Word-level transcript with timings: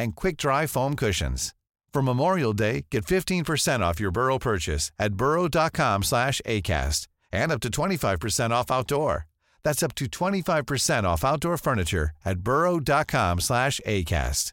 and 0.00 0.16
quick 0.16 0.36
dry 0.36 0.66
foam 0.66 0.96
cushions. 0.96 1.54
For 1.92 2.02
Memorial 2.02 2.52
Day, 2.52 2.86
get 2.90 3.04
15% 3.04 3.80
off 3.80 4.00
your 4.00 4.10
Burrow 4.10 4.38
purchase 4.38 4.92
at 4.98 5.14
burrow.com 5.14 6.02
slash 6.02 6.40
ACAST 6.46 7.08
and 7.32 7.52
up 7.52 7.60
to 7.60 7.70
25% 7.70 8.50
off 8.50 8.70
outdoor. 8.70 9.26
That's 9.62 9.82
up 9.82 9.94
to 9.96 10.06
25% 10.06 11.04
off 11.04 11.24
outdoor 11.24 11.58
furniture 11.58 12.10
at 12.24 12.40
burrow.com 12.40 13.40
slash 13.40 13.80
ACAST. 13.86 14.52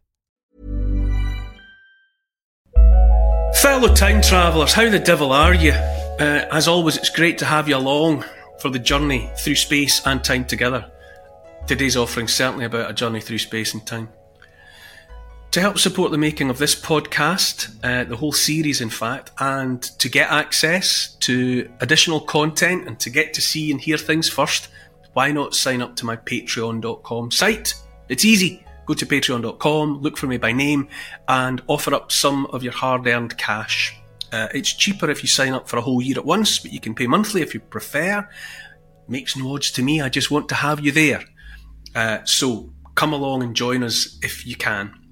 Fellow 3.61 3.93
time 3.93 4.21
travellers, 4.21 4.73
how 4.73 4.89
the 4.89 4.99
devil 4.99 5.31
are 5.31 5.53
you? 5.53 5.71
Uh, 5.71 6.45
as 6.51 6.67
always, 6.67 6.97
it's 6.97 7.09
great 7.09 7.37
to 7.39 7.45
have 7.45 7.67
you 7.67 7.75
along 7.75 8.23
for 8.59 8.69
the 8.69 8.79
journey 8.79 9.31
through 9.37 9.55
space 9.55 10.05
and 10.05 10.23
time 10.23 10.45
together. 10.45 10.91
Today's 11.67 11.97
offering 11.97 12.27
certainly 12.27 12.65
about 12.65 12.89
a 12.89 12.93
journey 12.93 13.21
through 13.21 13.39
space 13.39 13.73
and 13.73 13.85
time. 13.85 14.09
To 15.51 15.61
help 15.61 15.79
support 15.79 16.11
the 16.11 16.17
making 16.17 16.49
of 16.49 16.57
this 16.57 16.75
podcast, 16.75 17.73
uh, 17.81 18.03
the 18.03 18.17
whole 18.17 18.33
series, 18.33 18.81
in 18.81 18.89
fact, 18.89 19.31
and 19.39 19.81
to 19.97 20.09
get 20.09 20.29
access 20.29 21.15
to 21.21 21.69
additional 21.79 22.19
content 22.19 22.85
and 22.85 22.99
to 22.99 23.09
get 23.09 23.33
to 23.35 23.41
see 23.41 23.71
and 23.71 23.79
hear 23.79 23.97
things 23.97 24.29
first, 24.29 24.67
why 25.13 25.31
not 25.31 25.55
sign 25.55 25.81
up 25.81 25.95
to 25.95 26.05
my 26.05 26.17
patreon.com 26.17 27.31
site? 27.31 27.73
It's 28.09 28.25
easy. 28.25 28.63
Go 28.85 28.93
to 28.95 29.05
patreon.com, 29.05 30.01
look 30.01 30.17
for 30.17 30.27
me 30.27 30.37
by 30.37 30.51
name, 30.51 30.89
and 31.27 31.61
offer 31.67 31.93
up 31.93 32.11
some 32.11 32.45
of 32.47 32.61
your 32.61 32.73
hard 32.73 33.07
earned 33.07 33.37
cash. 33.37 33.97
Uh, 34.33 34.49
it's 34.53 34.73
cheaper 34.73 35.09
if 35.09 35.23
you 35.23 35.29
sign 35.29 35.53
up 35.53 35.69
for 35.69 35.77
a 35.77 35.81
whole 35.81 36.01
year 36.01 36.17
at 36.19 36.25
once, 36.25 36.59
but 36.59 36.73
you 36.73 36.81
can 36.81 36.93
pay 36.93 37.07
monthly 37.07 37.41
if 37.41 37.53
you 37.53 37.61
prefer. 37.61 38.27
Makes 39.07 39.37
no 39.37 39.55
odds 39.55 39.71
to 39.71 39.81
me, 39.81 40.01
I 40.01 40.09
just 40.09 40.29
want 40.29 40.49
to 40.49 40.55
have 40.55 40.81
you 40.81 40.91
there. 40.91 41.23
Uh, 41.95 42.23
so 42.25 42.69
come 42.95 43.13
along 43.13 43.43
and 43.43 43.55
join 43.55 43.81
us 43.81 44.19
if 44.21 44.45
you 44.45 44.57
can 44.57 45.06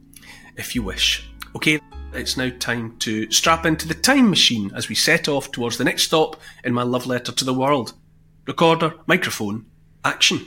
if 0.57 0.75
you 0.75 0.83
wish. 0.83 1.29
Okay, 1.55 1.79
it's 2.13 2.37
now 2.37 2.49
time 2.59 2.97
to 2.99 3.29
strap 3.31 3.65
into 3.65 3.87
the 3.87 3.93
time 3.93 4.29
machine 4.29 4.71
as 4.75 4.89
we 4.89 4.95
set 4.95 5.27
off 5.27 5.51
towards 5.51 5.77
the 5.77 5.83
next 5.83 6.03
stop 6.03 6.39
in 6.63 6.73
my 6.73 6.83
love 6.83 7.05
letter 7.05 7.31
to 7.31 7.45
the 7.45 7.53
world. 7.53 7.93
Recorder, 8.47 8.93
microphone, 9.07 9.65
action. 10.03 10.45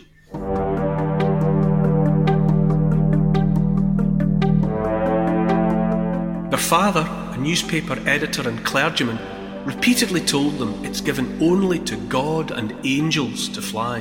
Their 6.51 6.59
father, 6.59 7.07
a 7.35 7.37
newspaper 7.37 7.99
editor 8.07 8.49
and 8.49 8.65
clergyman, 8.65 9.19
repeatedly 9.65 10.21
told 10.21 10.59
them 10.59 10.85
it's 10.85 11.01
given 11.01 11.43
only 11.43 11.79
to 11.81 11.97
God 12.09 12.51
and 12.51 12.75
angels 12.85 13.49
to 13.51 13.61
fly. 13.61 14.01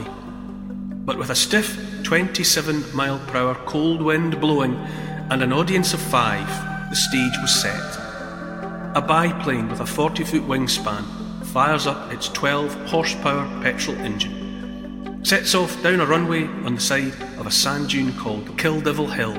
But 1.05 1.17
with 1.17 1.30
a 1.30 1.36
stiff 1.36 1.77
27 2.03 2.95
mile 2.95 3.19
per 3.27 3.39
hour 3.39 3.55
cold 3.66 4.02
wind 4.02 4.39
blowing 4.39 4.75
and 5.30 5.44
an 5.44 5.52
audience 5.52 5.94
of 5.94 6.00
five, 6.00 6.47
the 6.89 6.95
stage 6.95 7.33
was 7.42 7.53
set. 7.53 7.95
A 8.95 9.02
biplane 9.06 9.67
with 9.67 9.81
a 9.81 9.86
40 9.86 10.23
foot 10.23 10.44
wingspan 10.44 11.03
fires 11.47 11.86
up 11.86 12.14
its 12.14 12.30
12 12.30 12.73
horsepower 12.88 13.45
petrol 13.61 13.98
engine, 13.98 15.20
sets 15.26 15.54
off 15.54 15.83
down 15.83 15.99
a 15.99 16.05
runway 16.05 16.45
on 16.64 16.76
the 16.76 16.82
side 16.82 17.14
of 17.37 17.45
a 17.45 17.52
sand 17.52 17.89
dune 17.89 18.14
called 18.17 18.45
Killdevil 18.58 19.14
Hill, 19.14 19.36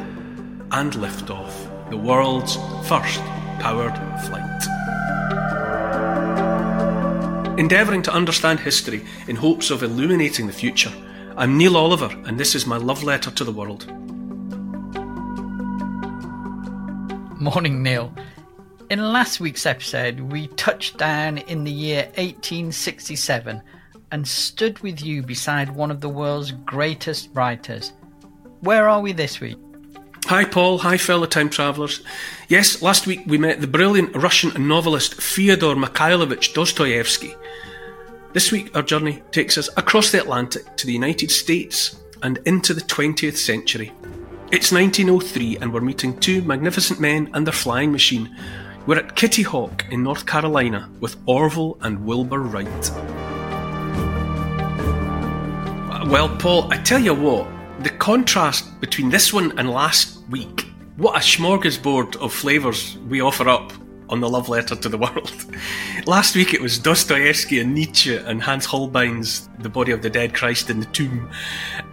and 0.72 0.93
liftoff, 0.93 1.54
the 1.88 1.97
world's 1.97 2.56
first 2.87 3.21
powered 3.60 3.97
flight. 4.27 4.44
Endeavouring 7.59 8.03
to 8.03 8.12
understand 8.12 8.60
history 8.60 9.04
in 9.27 9.37
hopes 9.37 9.71
of 9.71 9.82
illuminating 9.82 10.47
the 10.47 10.53
future, 10.53 10.93
I'm 11.37 11.56
Neil 11.56 11.78
Oliver, 11.78 12.15
and 12.27 12.38
this 12.38 12.54
is 12.54 12.66
my 12.66 12.77
love 12.77 13.03
letter 13.04 13.31
to 13.31 13.44
the 13.44 13.53
world. 13.53 13.91
Morning, 17.41 17.84
Neil. 17.84 18.12
In 18.91 19.12
last 19.12 19.38
week's 19.38 19.65
episode, 19.65 20.19
we 20.19 20.49
touched 20.49 20.99
down 20.99 21.38
in 21.38 21.62
the 21.62 21.71
year 21.71 22.06
1867 22.16 23.62
and 24.10 24.26
stood 24.26 24.81
with 24.81 25.00
you 25.00 25.22
beside 25.22 25.71
one 25.71 25.93
of 25.93 26.00
the 26.00 26.09
world's 26.09 26.50
greatest 26.50 27.31
writers. 27.34 27.93
Where 28.59 28.88
are 28.88 29.00
we 29.00 29.12
this 29.12 29.38
week? 29.38 29.56
Hi, 30.25 30.44
Paul. 30.44 30.78
Hi, 30.78 30.97
fellow 30.97 31.27
time 31.27 31.48
travellers. 31.48 32.03
Yes, 32.48 32.82
last 32.82 33.06
week 33.06 33.21
we 33.25 33.38
met 33.38 33.60
the 33.60 33.69
brilliant 33.69 34.16
Russian 34.16 34.66
novelist 34.66 35.15
Fyodor 35.15 35.77
Mikhailovich 35.77 36.54
Dostoevsky. 36.54 37.37
This 38.32 38.50
week, 38.50 38.75
our 38.75 38.82
journey 38.82 39.22
takes 39.31 39.56
us 39.56 39.71
across 39.77 40.10
the 40.10 40.21
Atlantic 40.21 40.77
to 40.77 40.88
the 40.88 40.93
United 40.93 41.31
States 41.31 42.00
and 42.21 42.41
into 42.47 42.75
the 42.75 42.81
20th 42.81 43.37
century. 43.37 43.93
It's 44.50 44.72
1903, 44.72 45.59
and 45.59 45.75
we're 45.75 45.82
meeting 45.82 46.19
two 46.19 46.41
magnificent 46.41 46.98
men 46.98 47.28
and 47.34 47.47
their 47.47 47.53
flying 47.53 47.92
machine. 47.92 48.34
We're 48.86 48.97
at 48.97 49.14
Kitty 49.14 49.42
Hawk 49.42 49.84
in 49.91 50.03
North 50.03 50.25
Carolina 50.25 50.88
with 51.00 51.16
Orville 51.26 51.76
and 51.82 52.03
Wilbur 52.06 52.41
Wright. 52.41 52.91
Well, 56.10 56.34
Paul, 56.38 56.72
I 56.72 56.78
tell 56.82 56.98
you 56.98 57.12
what, 57.12 57.47
the 57.81 57.91
contrast 57.91 58.81
between 58.81 59.10
this 59.10 59.34
one 59.34 59.53
and 59.59 59.70
last 59.70 60.26
week, 60.31 60.66
what 60.97 61.15
a 61.15 61.19
smorgasbord 61.19 62.16
of 62.16 62.32
flavours 62.32 62.97
we 63.06 63.20
offer 63.20 63.50
up 63.50 63.70
on 64.08 64.20
the 64.20 64.28
love 64.28 64.48
letter 64.48 64.74
to 64.76 64.88
the 64.88 64.98
world. 65.06 65.32
Last 66.06 66.34
week 66.34 66.54
it 66.54 66.60
was 66.60 66.78
Dostoevsky 66.78 67.60
and 67.60 67.74
Nietzsche 67.74 68.16
and 68.16 68.42
Hans 68.42 68.66
Holbein's 68.66 69.48
The 69.58 69.69
Body 69.69 69.92
of 69.92 70.02
the 70.02 70.10
Dead 70.10 70.34
Christ 70.34 70.70
in 70.70 70.80
the 70.80 70.86
Tomb. 70.86 71.30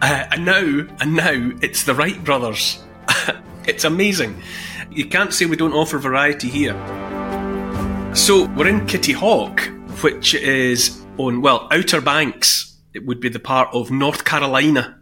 Uh, 0.02 0.26
and 0.30 0.44
now, 0.44 0.86
and 1.00 1.14
now 1.14 1.52
it's 1.62 1.84
the 1.84 1.94
Wright 1.94 2.22
brothers. 2.24 2.82
it's 3.66 3.84
amazing. 3.84 4.42
You 4.90 5.06
can't 5.06 5.32
say 5.32 5.46
we 5.46 5.56
don't 5.56 5.72
offer 5.72 5.98
variety 5.98 6.48
here. 6.48 6.74
So 8.14 8.46
we're 8.56 8.68
in 8.68 8.86
Kitty 8.86 9.12
Hawk, 9.12 9.60
which 10.00 10.34
is 10.34 11.02
on, 11.18 11.42
well, 11.42 11.68
Outer 11.70 12.00
Banks. 12.00 12.78
It 12.94 13.04
would 13.04 13.20
be 13.20 13.28
the 13.28 13.38
part 13.38 13.68
of 13.74 13.90
North 13.90 14.24
Carolina. 14.24 14.98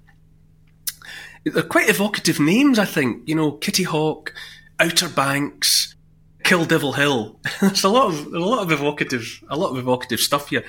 They're 1.44 1.62
quite 1.62 1.88
evocative 1.88 2.40
names, 2.40 2.78
I 2.78 2.84
think. 2.86 3.28
You 3.28 3.36
know, 3.36 3.52
Kitty 3.52 3.84
Hawk, 3.84 4.34
Outer 4.80 5.08
Banks, 5.08 5.93
Kill 6.44 6.66
Devil 6.66 6.92
Hill. 6.92 7.40
There's 7.60 7.84
a 7.84 7.88
lot 7.88 8.08
of 8.08 8.26
a 8.26 8.38
lot 8.38 8.62
of 8.62 8.70
evocative 8.70 9.42
a 9.48 9.56
lot 9.56 9.70
of 9.70 9.78
evocative 9.78 10.20
stuff 10.20 10.50
here, 10.50 10.62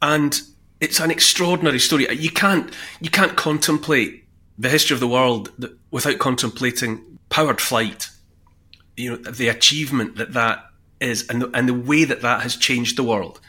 and 0.00 0.40
it's 0.80 1.00
an 1.00 1.10
extraordinary 1.10 1.80
story. 1.80 2.12
You 2.14 2.30
can't 2.30 2.72
you 3.00 3.10
can't 3.10 3.36
contemplate 3.36 4.24
the 4.58 4.68
history 4.68 4.94
of 4.94 5.00
the 5.00 5.08
world 5.08 5.50
without 5.90 6.18
contemplating 6.18 7.18
powered 7.30 7.60
flight. 7.60 8.08
You 8.96 9.10
know 9.10 9.16
the 9.16 9.48
achievement 9.48 10.16
that 10.16 10.34
that 10.34 10.66
is, 11.00 11.26
and 11.28 11.42
the, 11.42 11.50
and 11.50 11.68
the 11.68 11.74
way 11.74 12.04
that 12.04 12.20
that 12.20 12.42
has 12.42 12.54
changed 12.54 12.96
the 12.96 13.02
world, 13.02 13.40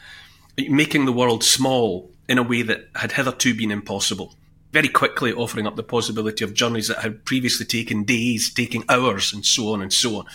making 0.56 1.04
the 1.04 1.12
world 1.12 1.44
small 1.44 2.10
in 2.26 2.38
a 2.38 2.42
way 2.42 2.62
that 2.62 2.88
had 2.96 3.12
hitherto 3.12 3.54
been 3.54 3.70
impossible 3.70 4.34
very 4.72 4.88
quickly 4.88 5.32
offering 5.32 5.68
up 5.68 5.76
the 5.76 5.84
possibility 5.84 6.42
of 6.42 6.52
journeys 6.52 6.88
that 6.88 6.98
had 6.98 7.24
previously 7.24 7.64
taken 7.64 8.02
days, 8.02 8.52
taking 8.52 8.82
hours, 8.88 9.32
and 9.32 9.46
so 9.46 9.72
on 9.72 9.80
and 9.80 9.92
so 9.92 10.16
on 10.16 10.26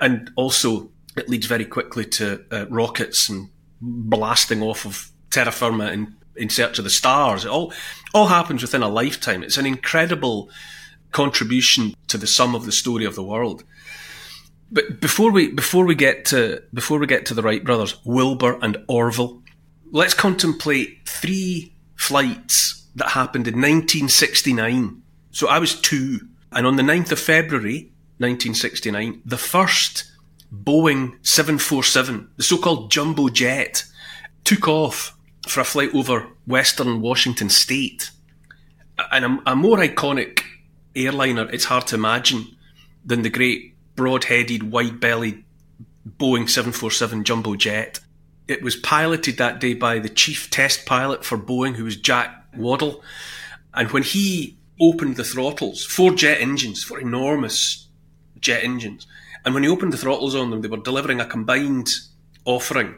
and 0.00 0.30
also 0.36 0.90
it 1.16 1.28
leads 1.28 1.46
very 1.46 1.64
quickly 1.64 2.04
to 2.04 2.44
uh, 2.50 2.66
rockets 2.68 3.28
and 3.28 3.50
blasting 3.80 4.62
off 4.62 4.84
of 4.84 5.10
terra 5.30 5.50
firma 5.50 5.86
in, 5.86 6.16
in 6.36 6.48
search 6.48 6.78
of 6.78 6.84
the 6.84 6.90
stars. 6.90 7.44
It 7.44 7.50
all 7.50 7.72
all 8.14 8.26
happens 8.26 8.62
within 8.62 8.82
a 8.82 8.88
lifetime. 8.88 9.42
It's 9.42 9.58
an 9.58 9.66
incredible 9.66 10.50
contribution 11.12 11.94
to 12.08 12.18
the 12.18 12.26
sum 12.26 12.54
of 12.54 12.66
the 12.66 12.72
story 12.72 13.04
of 13.04 13.14
the 13.14 13.22
world. 13.22 13.64
But 14.70 15.00
before 15.00 15.32
we 15.32 15.50
before 15.50 15.84
we 15.84 15.94
get 15.94 16.24
to 16.26 16.62
before 16.72 16.98
we 16.98 17.06
get 17.06 17.26
to 17.26 17.34
the 17.34 17.42
Wright 17.42 17.64
brothers, 17.64 17.96
Wilbur 18.04 18.58
and 18.62 18.78
Orville, 18.88 19.42
let's 19.90 20.14
contemplate 20.14 21.08
three 21.08 21.74
flights 21.96 22.86
that 22.94 23.10
happened 23.10 23.46
in 23.48 23.54
1969. 23.54 25.02
So 25.32 25.48
I 25.48 25.58
was 25.58 25.80
two, 25.80 26.20
and 26.50 26.66
on 26.66 26.76
the 26.76 26.82
9th 26.82 27.12
of 27.12 27.20
February, 27.20 27.89
1969, 28.20 29.22
the 29.24 29.38
first 29.38 30.04
Boeing 30.52 31.16
747, 31.26 32.30
the 32.36 32.42
so-called 32.42 32.90
jumbo 32.90 33.28
jet, 33.30 33.84
took 34.44 34.68
off 34.68 35.16
for 35.48 35.60
a 35.60 35.64
flight 35.64 35.94
over 35.94 36.26
western 36.46 37.00
Washington 37.00 37.48
state. 37.48 38.10
And 39.10 39.24
a, 39.24 39.52
a 39.52 39.56
more 39.56 39.78
iconic 39.78 40.42
airliner, 40.94 41.48
it's 41.50 41.64
hard 41.64 41.86
to 41.88 41.96
imagine. 41.96 42.56
than 43.04 43.22
the 43.22 43.30
great 43.30 43.74
broad-headed, 43.96 44.70
wide-bellied 44.70 45.42
Boeing 46.06 46.48
747 46.48 47.24
jumbo 47.24 47.54
jet. 47.56 48.00
It 48.48 48.62
was 48.62 48.76
piloted 48.76 49.38
that 49.38 49.60
day 49.60 49.74
by 49.74 49.98
the 49.98 50.08
chief 50.08 50.50
test 50.50 50.84
pilot 50.84 51.24
for 51.24 51.38
Boeing, 51.38 51.76
who 51.76 51.84
was 51.84 51.96
Jack 51.96 52.44
Waddell. 52.56 53.02
And 53.72 53.90
when 53.92 54.02
he 54.02 54.58
opened 54.80 55.16
the 55.16 55.24
throttles, 55.24 55.84
four 55.84 56.12
jet 56.12 56.40
engines, 56.40 56.82
four 56.82 57.00
enormous 57.00 57.86
jet 58.40 58.64
engines, 58.64 59.06
and 59.44 59.54
when 59.54 59.62
he 59.62 59.68
opened 59.68 59.92
the 59.92 59.98
throttles 59.98 60.34
on 60.34 60.50
them, 60.50 60.60
they 60.60 60.68
were 60.68 60.76
delivering 60.76 61.20
a 61.20 61.26
combined 61.26 61.88
offering 62.44 62.94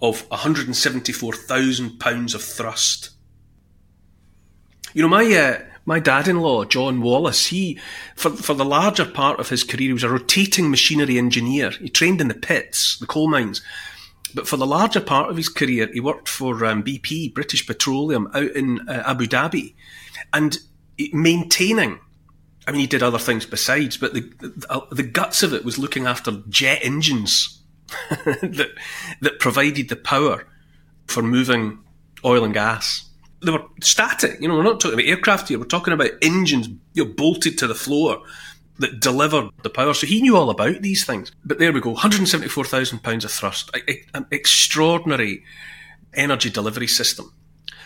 of 0.00 0.28
174,000 0.30 1.98
pounds 1.98 2.34
of 2.34 2.42
thrust. 2.42 3.10
You 4.92 5.02
know, 5.02 5.08
my 5.08 5.24
uh, 5.24 5.60
my 5.84 6.00
dad-in-law, 6.00 6.64
John 6.64 7.00
Wallace, 7.00 7.46
he 7.46 7.78
for 8.14 8.30
for 8.30 8.54
the 8.54 8.64
larger 8.64 9.04
part 9.04 9.40
of 9.40 9.48
his 9.48 9.62
career, 9.62 9.88
he 9.88 9.92
was 9.92 10.02
a 10.02 10.10
rotating 10.10 10.70
machinery 10.70 11.18
engineer. 11.18 11.70
He 11.70 11.88
trained 11.88 12.20
in 12.20 12.28
the 12.28 12.34
pits, 12.34 12.98
the 12.98 13.06
coal 13.06 13.28
mines, 13.28 13.62
but 14.34 14.48
for 14.48 14.56
the 14.56 14.66
larger 14.66 15.00
part 15.00 15.30
of 15.30 15.36
his 15.36 15.48
career, 15.48 15.88
he 15.92 16.00
worked 16.00 16.28
for 16.28 16.64
um, 16.64 16.82
BP, 16.82 17.34
British 17.34 17.66
Petroleum, 17.66 18.28
out 18.34 18.50
in 18.50 18.86
uh, 18.88 19.02
Abu 19.06 19.26
Dhabi, 19.26 19.74
and 20.32 20.58
maintaining. 21.12 22.00
I 22.66 22.72
mean, 22.72 22.80
he 22.80 22.86
did 22.86 23.02
other 23.02 23.18
things 23.18 23.46
besides, 23.46 23.96
but 23.96 24.14
the 24.14 24.20
the, 24.40 24.66
uh, 24.68 24.86
the 24.90 25.02
guts 25.02 25.42
of 25.42 25.52
it 25.52 25.64
was 25.64 25.78
looking 25.78 26.06
after 26.06 26.42
jet 26.48 26.80
engines 26.82 27.62
that 28.10 28.70
that 29.20 29.38
provided 29.38 29.88
the 29.88 29.96
power 29.96 30.46
for 31.06 31.22
moving 31.22 31.78
oil 32.24 32.44
and 32.44 32.54
gas 32.54 33.06
they 33.42 33.52
were 33.52 33.64
static. 33.80 34.40
You 34.40 34.48
know, 34.48 34.56
we're 34.56 34.62
not 34.62 34.80
talking 34.80 34.98
about 34.98 35.08
aircraft 35.08 35.48
here. 35.48 35.58
We're 35.58 35.66
talking 35.66 35.94
about 35.94 36.10
engines, 36.22 36.68
you 36.94 37.04
know, 37.04 37.12
bolted 37.12 37.58
to 37.58 37.66
the 37.66 37.74
floor 37.74 38.22
that 38.78 39.00
delivered 39.00 39.50
the 39.62 39.70
power. 39.70 39.94
So 39.94 40.06
he 40.06 40.20
knew 40.20 40.36
all 40.36 40.50
about 40.50 40.82
these 40.82 41.04
things. 41.04 41.32
But 41.44 41.58
there 41.58 41.72
we 41.72 41.80
go, 41.80 41.90
174,000 41.90 43.02
pounds 43.02 43.24
of 43.24 43.30
thrust, 43.30 43.70
an 44.14 44.26
extraordinary 44.30 45.44
energy 46.14 46.50
delivery 46.50 46.86
system. 46.86 47.32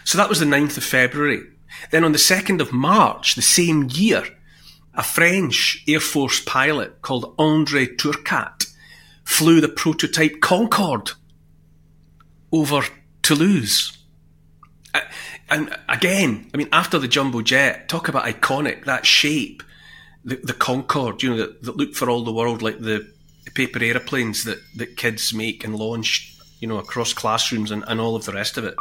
So 0.04 0.18
that 0.18 0.28
was 0.28 0.40
the 0.40 0.46
9th 0.46 0.78
of 0.78 0.84
February. 0.84 1.42
Then 1.90 2.04
on 2.04 2.12
the 2.12 2.18
2nd 2.18 2.60
of 2.60 2.72
March, 2.72 3.34
the 3.34 3.42
same 3.42 3.88
year, 3.90 4.24
a 4.94 5.02
French 5.02 5.82
Air 5.86 6.00
Force 6.00 6.40
pilot 6.40 7.02
called 7.02 7.34
Andre 7.38 7.86
Turcat 7.86 8.66
flew 9.24 9.60
the 9.60 9.68
prototype 9.68 10.40
Concorde 10.40 11.12
over 12.52 12.82
Toulouse 13.22 13.96
and 15.50 15.76
again, 15.88 16.48
I 16.54 16.56
mean, 16.56 16.68
after 16.72 16.98
the 16.98 17.08
jumbo 17.08 17.42
jet, 17.42 17.88
talk 17.88 18.08
about 18.08 18.24
iconic 18.24 18.84
that 18.84 19.04
shape, 19.04 19.62
the, 20.24 20.36
the 20.36 20.52
Concorde, 20.52 21.22
you 21.22 21.30
know, 21.30 21.36
that, 21.38 21.62
that 21.64 21.76
looked 21.76 21.96
for 21.96 22.08
all 22.08 22.22
the 22.22 22.32
world 22.32 22.62
like 22.62 22.78
the 22.78 23.12
paper 23.54 23.82
aeroplanes 23.82 24.44
that, 24.44 24.58
that 24.76 24.96
kids 24.96 25.34
make 25.34 25.64
and 25.64 25.74
launch, 25.74 26.36
you 26.60 26.68
know, 26.68 26.78
across 26.78 27.12
classrooms 27.12 27.72
and, 27.72 27.84
and 27.88 28.00
all 28.00 28.14
of 28.14 28.26
the 28.26 28.32
rest 28.32 28.56
of 28.56 28.64
it. 28.64 28.76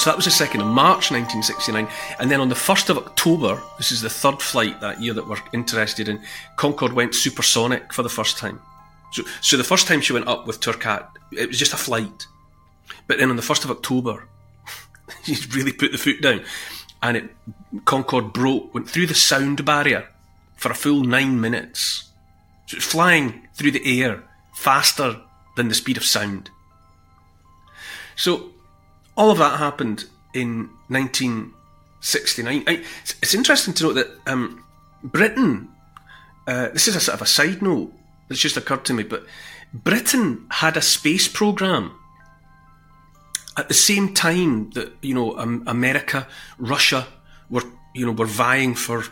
So 0.00 0.08
that 0.08 0.16
was 0.16 0.24
the 0.24 0.30
2nd 0.30 0.62
of 0.62 0.66
March 0.66 1.10
1969. 1.10 1.86
And 2.18 2.30
then 2.30 2.40
on 2.40 2.48
the 2.48 2.54
1st 2.54 2.88
of 2.88 2.96
October, 2.96 3.62
this 3.76 3.92
is 3.92 4.00
the 4.00 4.08
third 4.08 4.40
flight 4.40 4.80
that 4.80 4.98
year 4.98 5.12
that 5.12 5.28
we're 5.28 5.36
interested 5.52 6.08
in, 6.08 6.22
Concorde 6.56 6.94
went 6.94 7.14
supersonic 7.14 7.92
for 7.92 8.02
the 8.02 8.08
first 8.08 8.38
time. 8.38 8.62
So, 9.12 9.24
so 9.42 9.58
the 9.58 9.62
first 9.62 9.86
time 9.86 10.00
she 10.00 10.14
went 10.14 10.26
up 10.26 10.46
with 10.46 10.58
Turcat, 10.58 11.06
it 11.32 11.48
was 11.48 11.58
just 11.58 11.74
a 11.74 11.76
flight. 11.76 12.26
But 13.08 13.18
then 13.18 13.28
on 13.28 13.36
the 13.36 13.42
1st 13.42 13.66
of 13.66 13.72
October, 13.72 14.26
she 15.24 15.36
really 15.50 15.72
put 15.72 15.92
the 15.92 15.98
foot 15.98 16.22
down. 16.22 16.44
And 17.02 17.18
it 17.18 17.30
Concorde 17.84 18.32
broke, 18.32 18.72
went 18.72 18.88
through 18.88 19.06
the 19.06 19.14
sound 19.14 19.66
barrier 19.66 20.08
for 20.56 20.70
a 20.70 20.74
full 20.74 21.04
nine 21.04 21.42
minutes. 21.42 22.10
So 22.68 22.78
it's 22.78 22.86
flying 22.86 23.48
through 23.52 23.72
the 23.72 24.02
air 24.02 24.22
faster 24.54 25.20
than 25.58 25.68
the 25.68 25.74
speed 25.74 25.98
of 25.98 26.04
sound. 26.04 26.48
So 28.16 28.52
all 29.20 29.30
of 29.30 29.36
that 29.36 29.58
happened 29.58 30.06
in 30.32 30.70
1969. 30.88 32.64
I, 32.66 32.82
it's 33.20 33.34
interesting 33.34 33.74
to 33.74 33.84
note 33.84 33.92
that 33.92 34.08
um, 34.26 34.64
Britain, 35.04 35.68
uh, 36.46 36.68
this 36.70 36.88
is 36.88 36.96
a 36.96 37.00
sort 37.00 37.16
of 37.16 37.22
a 37.22 37.26
side 37.26 37.60
note 37.60 37.92
that's 38.28 38.40
just 38.40 38.56
occurred 38.56 38.86
to 38.86 38.94
me, 38.94 39.02
but 39.02 39.26
Britain 39.74 40.46
had 40.48 40.78
a 40.78 40.80
space 40.80 41.28
program 41.28 41.92
at 43.58 43.68
the 43.68 43.74
same 43.74 44.14
time 44.14 44.70
that 44.70 44.90
you 45.02 45.12
know 45.12 45.36
um, 45.36 45.64
America, 45.66 46.26
Russia 46.56 47.06
were 47.50 47.64
you 47.94 48.06
know 48.06 48.12
were 48.12 48.24
vying 48.24 48.74
for 48.74 49.04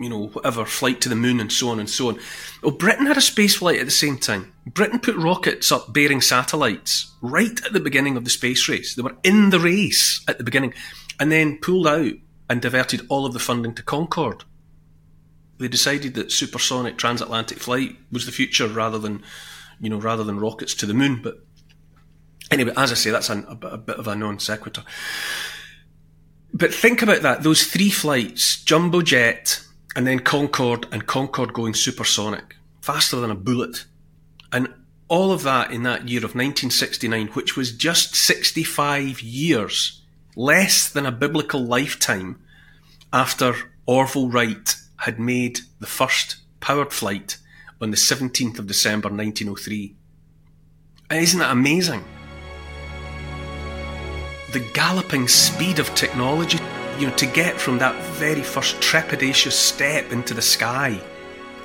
you 0.00 0.08
know 0.08 0.28
whatever 0.28 0.64
flight 0.64 1.00
to 1.00 1.08
the 1.08 1.14
moon 1.14 1.40
and 1.40 1.50
so 1.50 1.70
on 1.70 1.80
and 1.80 1.88
so 1.88 2.08
on. 2.08 2.18
Well, 2.62 2.72
Britain 2.72 3.06
had 3.06 3.16
a 3.16 3.22
space 3.22 3.56
flight 3.56 3.78
at 3.78 3.84
the 3.84 3.90
same 3.90 4.18
time. 4.18 4.52
Britain 4.66 4.98
put 4.98 5.16
rockets 5.16 5.72
up 5.72 5.92
bearing 5.92 6.20
satellites 6.20 7.12
right 7.20 7.64
at 7.64 7.72
the 7.72 7.80
beginning 7.80 8.16
of 8.16 8.24
the 8.24 8.30
space 8.30 8.68
race. 8.68 8.94
They 8.94 9.02
were 9.02 9.16
in 9.24 9.50
the 9.50 9.60
race 9.60 10.24
at 10.28 10.38
the 10.38 10.44
beginning, 10.44 10.74
and 11.18 11.32
then 11.32 11.58
pulled 11.58 11.86
out 11.86 12.12
and 12.50 12.62
diverted 12.62 13.06
all 13.08 13.26
of 13.26 13.32
the 13.32 13.38
funding 13.38 13.74
to 13.74 13.82
Concorde. 13.82 14.44
They 15.58 15.68
decided 15.68 16.14
that 16.14 16.30
supersonic 16.32 16.96
transatlantic 16.96 17.58
flight 17.58 17.96
was 18.12 18.26
the 18.26 18.32
future 18.32 18.68
rather 18.68 18.98
than 18.98 19.22
you 19.80 19.90
know 19.90 19.98
rather 19.98 20.24
than 20.24 20.40
rockets 20.40 20.74
to 20.74 20.86
the 20.86 20.94
moon, 20.94 21.20
but 21.22 21.44
Anyway, 22.50 22.72
as 22.76 22.90
I 22.90 22.94
say, 22.94 23.10
that's 23.10 23.30
a, 23.30 23.38
a, 23.62 23.78
bit 23.78 23.98
of 23.98 24.08
a 24.08 24.14
non 24.14 24.38
sequitur. 24.38 24.82
But 26.52 26.72
think 26.72 27.02
about 27.02 27.22
that. 27.22 27.42
Those 27.42 27.64
three 27.64 27.90
flights, 27.90 28.62
jumbo 28.62 29.02
jet, 29.02 29.62
and 29.98 30.06
then 30.06 30.20
Concorde, 30.20 30.86
and 30.92 31.08
Concorde 31.08 31.52
going 31.52 31.74
supersonic, 31.74 32.54
faster 32.80 33.16
than 33.16 33.32
a 33.32 33.34
bullet. 33.34 33.84
And 34.52 34.72
all 35.08 35.32
of 35.32 35.42
that 35.42 35.72
in 35.72 35.82
that 35.82 36.08
year 36.08 36.20
of 36.20 36.36
1969, 36.36 37.26
which 37.32 37.56
was 37.56 37.72
just 37.72 38.14
65 38.14 39.20
years, 39.20 40.00
less 40.36 40.88
than 40.88 41.04
a 41.04 41.10
biblical 41.10 41.64
lifetime 41.64 42.40
after 43.12 43.56
Orville 43.86 44.30
Wright 44.30 44.72
had 44.98 45.18
made 45.18 45.58
the 45.80 45.88
first 45.88 46.36
powered 46.60 46.92
flight 46.92 47.38
on 47.80 47.90
the 47.90 47.96
17th 47.96 48.60
of 48.60 48.68
December 48.68 49.08
1903. 49.08 49.96
And 51.10 51.20
isn't 51.20 51.40
that 51.40 51.50
amazing? 51.50 52.04
the 54.52 54.60
galloping 54.72 55.28
speed 55.28 55.78
of 55.78 55.94
technology, 55.94 56.58
you 56.98 57.06
know, 57.06 57.14
to 57.16 57.26
get 57.26 57.60
from 57.60 57.78
that 57.78 57.94
very 58.14 58.42
first 58.42 58.76
trepidatious 58.80 59.52
step 59.52 60.12
into 60.12 60.34
the 60.34 60.42
sky 60.42 61.00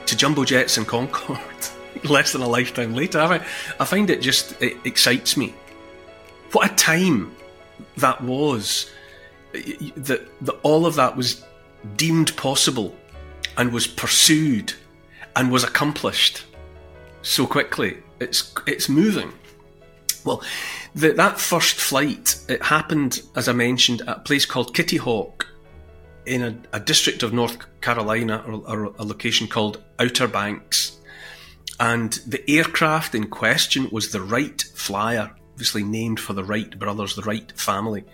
to 0.05 0.15
jumbo 0.15 0.43
jets 0.43 0.77
and 0.77 0.87
Concorde 0.87 1.39
less 2.03 2.33
than 2.33 2.41
a 2.41 2.47
lifetime 2.47 2.93
later. 2.93 3.19
I, 3.19 3.45
I 3.79 3.85
find 3.85 4.09
it 4.09 4.21
just 4.21 4.61
it 4.61 4.77
excites 4.85 5.35
me. 5.35 5.53
What 6.51 6.71
a 6.71 6.75
time 6.75 7.35
that 7.97 8.21
was. 8.21 8.91
That, 9.53 10.27
that 10.41 10.59
all 10.63 10.87
of 10.87 10.95
that 10.95 11.15
was 11.15 11.45
deemed 11.95 12.35
possible 12.35 12.95
and 13.55 13.71
was 13.71 13.85
pursued 13.85 14.73
and 15.35 15.51
was 15.51 15.63
accomplished 15.63 16.43
so 17.21 17.45
quickly. 17.45 17.97
It's 18.19 18.51
it's 18.65 18.89
moving. 18.89 19.31
Well, 20.25 20.41
the, 20.95 21.13
that 21.13 21.39
first 21.39 21.75
flight, 21.75 22.37
it 22.47 22.61
happened, 22.63 23.21
as 23.35 23.47
I 23.47 23.53
mentioned, 23.53 24.01
at 24.01 24.17
a 24.17 24.19
place 24.19 24.45
called 24.45 24.75
Kitty 24.75 24.97
Hawk 24.97 25.47
in 26.25 26.43
a, 26.43 26.77
a 26.77 26.79
district 26.79 27.23
of 27.23 27.33
North 27.33 27.57
Carolina, 27.81 28.43
or, 28.47 28.53
or, 28.67 28.83
a 28.97 29.03
location 29.03 29.47
called 29.47 29.83
Outer 29.99 30.27
Banks. 30.27 30.99
And 31.79 32.13
the 32.27 32.49
aircraft 32.49 33.15
in 33.15 33.27
question 33.27 33.89
was 33.91 34.11
the 34.11 34.21
Wright 34.21 34.61
Flyer, 34.75 35.35
obviously 35.53 35.83
named 35.83 36.19
for 36.19 36.33
the 36.33 36.43
Wright 36.43 36.77
brothers, 36.77 37.15
the 37.15 37.23
Wright 37.23 37.51
family. 37.59 38.05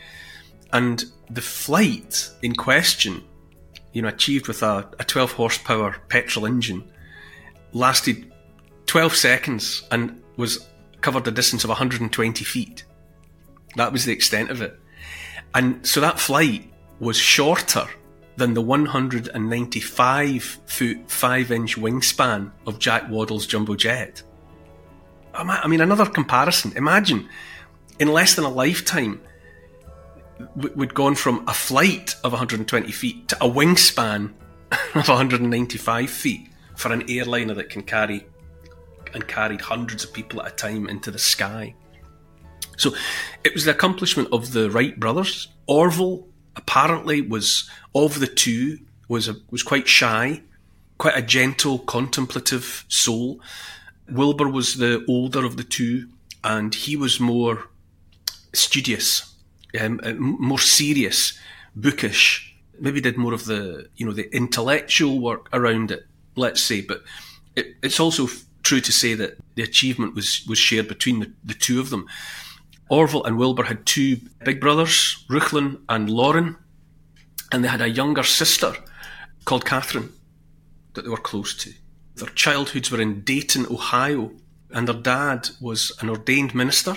And 0.71 1.03
the 1.29 1.41
flight 1.41 2.29
in 2.41 2.55
question, 2.55 3.23
you 3.91 4.01
know, 4.01 4.07
achieved 4.07 4.47
with 4.47 4.63
a, 4.63 4.89
a 4.99 5.03
12 5.03 5.33
horsepower 5.33 5.97
petrol 6.07 6.45
engine, 6.45 6.89
lasted 7.73 8.31
12 8.85 9.15
seconds 9.15 9.83
and 9.91 10.21
was 10.37 10.67
covered 11.09 11.27
a 11.27 11.31
distance 11.31 11.63
of 11.63 11.69
120 11.69 12.43
feet. 12.45 12.85
That 13.75 13.91
was 13.91 14.05
the 14.05 14.13
extent 14.13 14.51
of 14.51 14.61
it. 14.61 14.79
And 15.55 15.83
so 15.83 15.99
that 16.01 16.19
flight 16.19 16.71
was 16.99 17.17
shorter 17.17 17.87
than 18.37 18.53
the 18.53 18.61
195 18.61 20.43
foot 20.67 20.97
5 21.07 21.51
inch 21.51 21.77
wingspan 21.77 22.51
of 22.67 22.77
Jack 22.77 23.09
Waddell's 23.09 23.47
jumbo 23.47 23.75
jet. 23.75 24.21
I 25.33 25.67
mean, 25.67 25.81
another 25.81 26.05
comparison. 26.05 26.77
Imagine 26.77 27.27
in 27.97 28.09
less 28.09 28.35
than 28.35 28.45
a 28.45 28.49
lifetime, 28.49 29.19
we'd 30.55 30.93
gone 30.93 31.15
from 31.15 31.43
a 31.47 31.55
flight 31.55 32.13
of 32.23 32.33
120 32.33 32.91
feet 32.91 33.29
to 33.29 33.35
a 33.43 33.49
wingspan 33.49 34.31
of 34.93 35.07
195 35.07 36.07
feet 36.07 36.49
for 36.75 36.93
an 36.93 37.09
airliner 37.09 37.55
that 37.55 37.71
can 37.71 37.81
carry 37.81 38.27
and 39.13 39.27
carried 39.27 39.61
hundreds 39.61 40.03
of 40.03 40.13
people 40.13 40.41
at 40.41 40.53
a 40.53 40.55
time 40.55 40.87
into 40.87 41.11
the 41.11 41.19
sky. 41.19 41.75
So 42.77 42.93
it 43.43 43.53
was 43.53 43.65
the 43.65 43.71
accomplishment 43.71 44.29
of 44.31 44.53
the 44.53 44.69
Wright 44.71 44.97
brothers. 44.99 45.49
Orville 45.67 46.27
apparently 46.55 47.21
was, 47.21 47.69
of 47.93 48.19
the 48.19 48.27
two, 48.27 48.79
was 49.07 49.27
a, 49.27 49.35
was 49.49 49.63
quite 49.63 49.87
shy, 49.87 50.41
quite 50.97 51.17
a 51.17 51.21
gentle, 51.21 51.79
contemplative 51.79 52.85
soul. 52.87 53.41
Wilbur 54.09 54.47
was 54.47 54.75
the 54.75 55.03
older 55.07 55.45
of 55.45 55.57
the 55.57 55.63
two, 55.63 56.09
and 56.43 56.73
he 56.73 56.95
was 56.95 57.19
more 57.19 57.67
studious, 58.53 59.35
um, 59.79 59.99
uh, 60.03 60.13
more 60.13 60.59
serious, 60.59 61.37
bookish. 61.75 62.55
Maybe 62.79 63.01
did 63.01 63.17
more 63.17 63.33
of 63.33 63.45
the 63.45 63.89
you 63.97 64.05
know 64.05 64.13
the 64.13 64.33
intellectual 64.33 65.19
work 65.19 65.49
around 65.51 65.91
it, 65.91 66.05
let's 66.35 66.61
say. 66.61 66.81
But 66.81 67.03
it, 67.55 67.75
it's 67.83 67.99
also 67.99 68.27
true 68.63 68.81
to 68.81 68.91
say 68.91 69.13
that 69.13 69.37
the 69.55 69.63
achievement 69.63 70.15
was 70.15 70.45
was 70.47 70.57
shared 70.57 70.87
between 70.87 71.19
the, 71.19 71.33
the 71.43 71.53
two 71.53 71.79
of 71.79 71.89
them. 71.89 72.07
Orville 72.89 73.23
and 73.23 73.37
Wilbur 73.37 73.63
had 73.63 73.85
two 73.85 74.17
big 74.43 74.59
brothers, 74.59 75.23
Reuchlin 75.29 75.81
and 75.87 76.09
Lorin, 76.09 76.57
and 77.51 77.63
they 77.63 77.67
had 77.67 77.81
a 77.81 77.89
younger 77.89 78.23
sister 78.23 78.73
called 79.45 79.65
Katharine 79.65 80.11
that 80.93 81.03
they 81.03 81.09
were 81.09 81.17
close 81.17 81.53
to. 81.55 81.73
Their 82.15 82.29
childhoods 82.29 82.91
were 82.91 82.99
in 82.99 83.21
Dayton, 83.21 83.67
Ohio, 83.67 84.31
and 84.71 84.87
their 84.87 84.95
dad 84.95 85.49
was 85.61 85.91
an 86.01 86.09
ordained 86.09 86.53
minister 86.53 86.95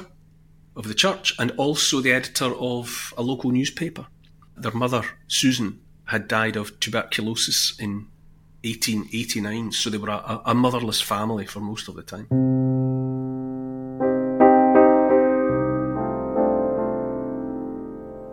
of 0.74 0.88
the 0.88 0.94
church 0.94 1.34
and 1.38 1.50
also 1.52 2.00
the 2.00 2.12
editor 2.12 2.54
of 2.56 3.12
a 3.16 3.22
local 3.22 3.50
newspaper. 3.50 4.06
Their 4.56 4.72
mother, 4.72 5.04
Susan, 5.28 5.80
had 6.06 6.28
died 6.28 6.56
of 6.56 6.80
tuberculosis 6.80 7.78
in 7.78 8.08
1889, 8.64 9.72
so 9.72 9.90
they 9.90 9.98
were 9.98 10.08
a, 10.08 10.42
a 10.46 10.54
motherless 10.54 11.00
family 11.00 11.46
for 11.46 11.60
most 11.60 11.88
of 11.88 11.94
the 11.94 12.02
time. 12.02 12.28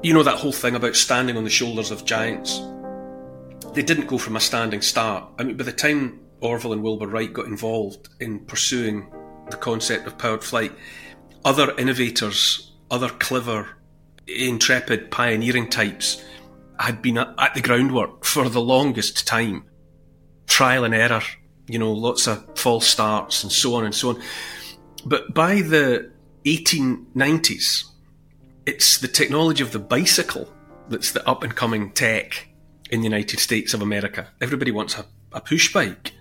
You 0.01 0.13
know 0.13 0.24
that 0.24 0.38
whole 0.38 0.53
thing 0.53 0.75
about 0.75 0.95
standing 0.95 1.36
on 1.36 1.43
the 1.43 1.50
shoulders 1.50 1.91
of 1.91 2.05
giants? 2.05 2.62
They 3.74 3.81
didn't 3.81 4.07
go 4.07 4.17
from 4.17 4.36
a 4.36 4.39
standing 4.39 4.81
start. 4.81 5.25
I 5.38 5.43
mean, 5.43 5.57
by 5.57 5.65
the 5.65 5.74
time 5.74 6.21
Orville 6.41 6.74
and 6.74 6.83
Wilbur 6.83 7.07
Wright 7.07 7.31
got 7.31 7.48
involved 7.48 8.09
in 8.19 8.39
pursuing 8.45 9.12
the 9.50 9.57
concept 9.57 10.07
of 10.07 10.17
powered 10.17 10.43
flight, 10.43 10.71
other 11.43 11.75
innovators, 11.77 12.71
other 12.89 13.09
clever, 13.09 13.67
intrepid, 14.27 15.12
pioneering 15.12 15.69
types 15.69 16.24
had 16.79 17.01
been 17.01 17.17
at 17.17 17.53
the 17.53 17.62
groundwork 17.62 18.24
for 18.24 18.48
the 18.48 18.62
longest 18.62 19.27
time. 19.27 19.65
Trial 20.50 20.84
and 20.84 20.94
error, 20.94 21.22
you 21.68 21.79
know, 21.79 21.91
lots 21.91 22.27
of 22.27 22.46
false 22.58 22.88
starts 22.88 23.44
and 23.44 23.51
so 23.51 23.75
on 23.75 23.86
and 23.86 23.96
so 23.96 24.10
on. 24.10 24.22
But 25.06 25.34
by 25.34 25.62
the 25.62 26.12
1890s, 26.44 27.86
it's 28.65 28.98
the 28.98 29.08
technology 29.08 29.63
of 29.63 29.72
the 29.72 29.79
bicycle 29.79 30.51
that's 30.89 31.12
the 31.12 31.27
up 31.27 31.44
and 31.44 31.56
coming 31.56 31.91
tech 31.91 32.50
in 32.89 33.00
the 33.01 33.06
United 33.06 33.39
States 33.39 33.74
of 33.74 33.82
America. 33.82 34.27
Everybody 34.41 34.72
wants 34.72 34.98
a, 34.98 35.06
a 35.32 35.39
push 35.39 35.72
bike. 35.72 36.13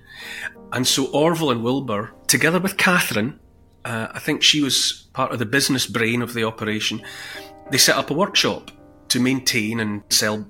And 0.73 0.87
so 0.87 1.07
Orville 1.07 1.51
and 1.51 1.65
Wilbur, 1.65 2.13
together 2.27 2.61
with 2.61 2.77
Katharine, 2.77 3.41
uh, 3.85 4.09
I 4.13 4.19
think 4.19 4.43
she 4.43 4.61
was 4.61 5.09
part 5.13 5.33
of 5.33 5.39
the 5.39 5.47
business 5.47 5.87
brain 5.87 6.21
of 6.21 6.35
the 6.35 6.45
operation, 6.45 7.03
they 7.71 7.79
set 7.79 7.97
up 7.97 8.11
a 8.11 8.15
workshop 8.15 8.71
to 9.09 9.21
maintain 9.21 9.81
and 9.81 10.03
sell 10.11 10.47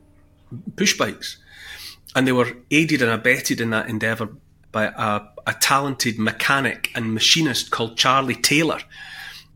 push 0.77 0.97
bikes. 0.97 1.39
And 2.19 2.27
they 2.27 2.33
were 2.33 2.57
aided 2.73 3.01
and 3.01 3.13
abetted 3.13 3.61
in 3.61 3.71
that 3.71 3.89
endeavour 3.89 4.31
by 4.73 4.87
a, 4.87 5.21
a 5.47 5.55
talented 5.61 6.19
mechanic 6.19 6.91
and 6.97 7.15
machinist 7.15 7.71
called 7.71 7.97
Charlie 7.97 8.35
Taylor. 8.35 8.81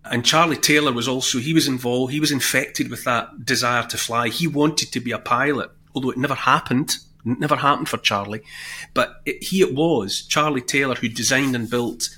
And 0.04 0.24
Charlie 0.24 0.56
Taylor 0.56 0.92
was 0.92 1.08
also, 1.08 1.38
he 1.38 1.54
was 1.54 1.66
involved, 1.66 2.12
he 2.12 2.20
was 2.20 2.30
infected 2.30 2.88
with 2.88 3.02
that 3.02 3.44
desire 3.44 3.82
to 3.88 3.98
fly. 3.98 4.28
He 4.28 4.46
wanted 4.46 4.92
to 4.92 5.00
be 5.00 5.10
a 5.10 5.18
pilot, 5.18 5.72
although 5.92 6.10
it 6.10 6.18
never 6.18 6.36
happened. 6.36 6.98
It 7.26 7.40
never 7.40 7.56
happened 7.56 7.88
for 7.88 7.96
Charlie. 7.96 8.42
But 8.94 9.20
it, 9.26 9.42
he 9.42 9.60
it 9.62 9.74
was, 9.74 10.22
Charlie 10.22 10.60
Taylor, 10.60 10.94
who 10.94 11.08
designed 11.08 11.56
and 11.56 11.68
built 11.68 12.16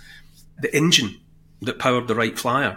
the 0.61 0.77
engine 0.77 1.23
that 1.63 1.79
powered 1.79 2.07
the 2.07 2.15
Wright 2.15 2.39
Flyer. 2.39 2.77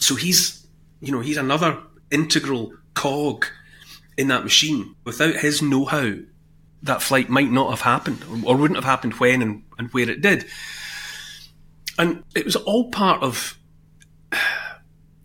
So 0.00 0.16
he's, 0.16 0.66
you 1.00 1.12
know, 1.12 1.20
he's 1.20 1.38
another 1.38 1.78
integral 2.10 2.74
cog 2.92 3.46
in 4.18 4.28
that 4.28 4.44
machine. 4.44 4.96
Without 5.04 5.36
his 5.36 5.62
know-how, 5.62 6.16
that 6.82 7.02
flight 7.02 7.28
might 7.28 7.50
not 7.50 7.70
have 7.70 7.80
happened, 7.80 8.24
or 8.44 8.56
wouldn't 8.56 8.76
have 8.76 8.84
happened 8.84 9.14
when 9.14 9.42
and, 9.42 9.62
and 9.78 9.90
where 9.92 10.08
it 10.08 10.20
did. 10.20 10.46
And 11.98 12.22
it 12.34 12.44
was 12.44 12.56
all 12.56 12.90
part 12.90 13.22
of 13.22 13.58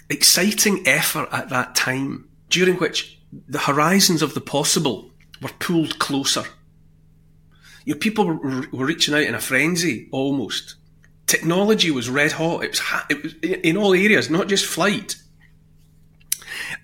exciting 0.09 0.87
effort 0.87 1.29
at 1.31 1.49
that 1.49 1.75
time, 1.75 2.29
during 2.49 2.75
which 2.77 3.19
the 3.47 3.59
horizons 3.59 4.21
of 4.21 4.33
the 4.33 4.41
possible 4.41 5.11
were 5.41 5.51
pulled 5.59 5.99
closer. 5.99 6.43
You 7.85 7.93
know, 7.93 7.99
people 7.99 8.25
were, 8.25 8.65
were 8.71 8.85
reaching 8.85 9.13
out 9.13 9.23
in 9.23 9.35
a 9.35 9.39
frenzy 9.39 10.07
almost 10.11 10.75
technology 11.33 11.89
was 11.89 12.09
red 12.09 12.33
hot. 12.33 12.63
It 12.63 12.69
was, 12.69 12.81
it 13.09 13.23
was 13.23 13.33
in 13.41 13.77
all 13.77 13.93
areas, 13.93 14.29
not 14.29 14.47
just 14.47 14.65
flight. 14.65 15.15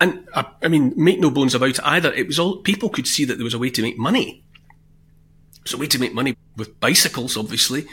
And 0.02 0.28
I, 0.34 0.46
I, 0.64 0.68
mean, 0.68 0.94
make 0.96 1.20
no 1.20 1.30
bones 1.30 1.54
about 1.54 1.70
it 1.70 1.80
either. 1.84 2.12
It 2.14 2.26
was 2.26 2.40
all 2.40 2.58
people 2.58 2.90
could 2.90 3.08
see 3.08 3.26
that 3.26 3.36
there 3.36 3.44
was 3.44 3.54
a 3.54 3.60
way 3.60 3.70
to 3.70 3.82
make 3.82 3.98
money. 3.98 4.44
Was 5.64 5.74
a 5.74 5.78
way 5.78 5.88
to 5.88 6.00
make 6.00 6.14
money 6.14 6.38
with 6.56 6.80
bicycles, 6.80 7.36
obviously, 7.38 7.86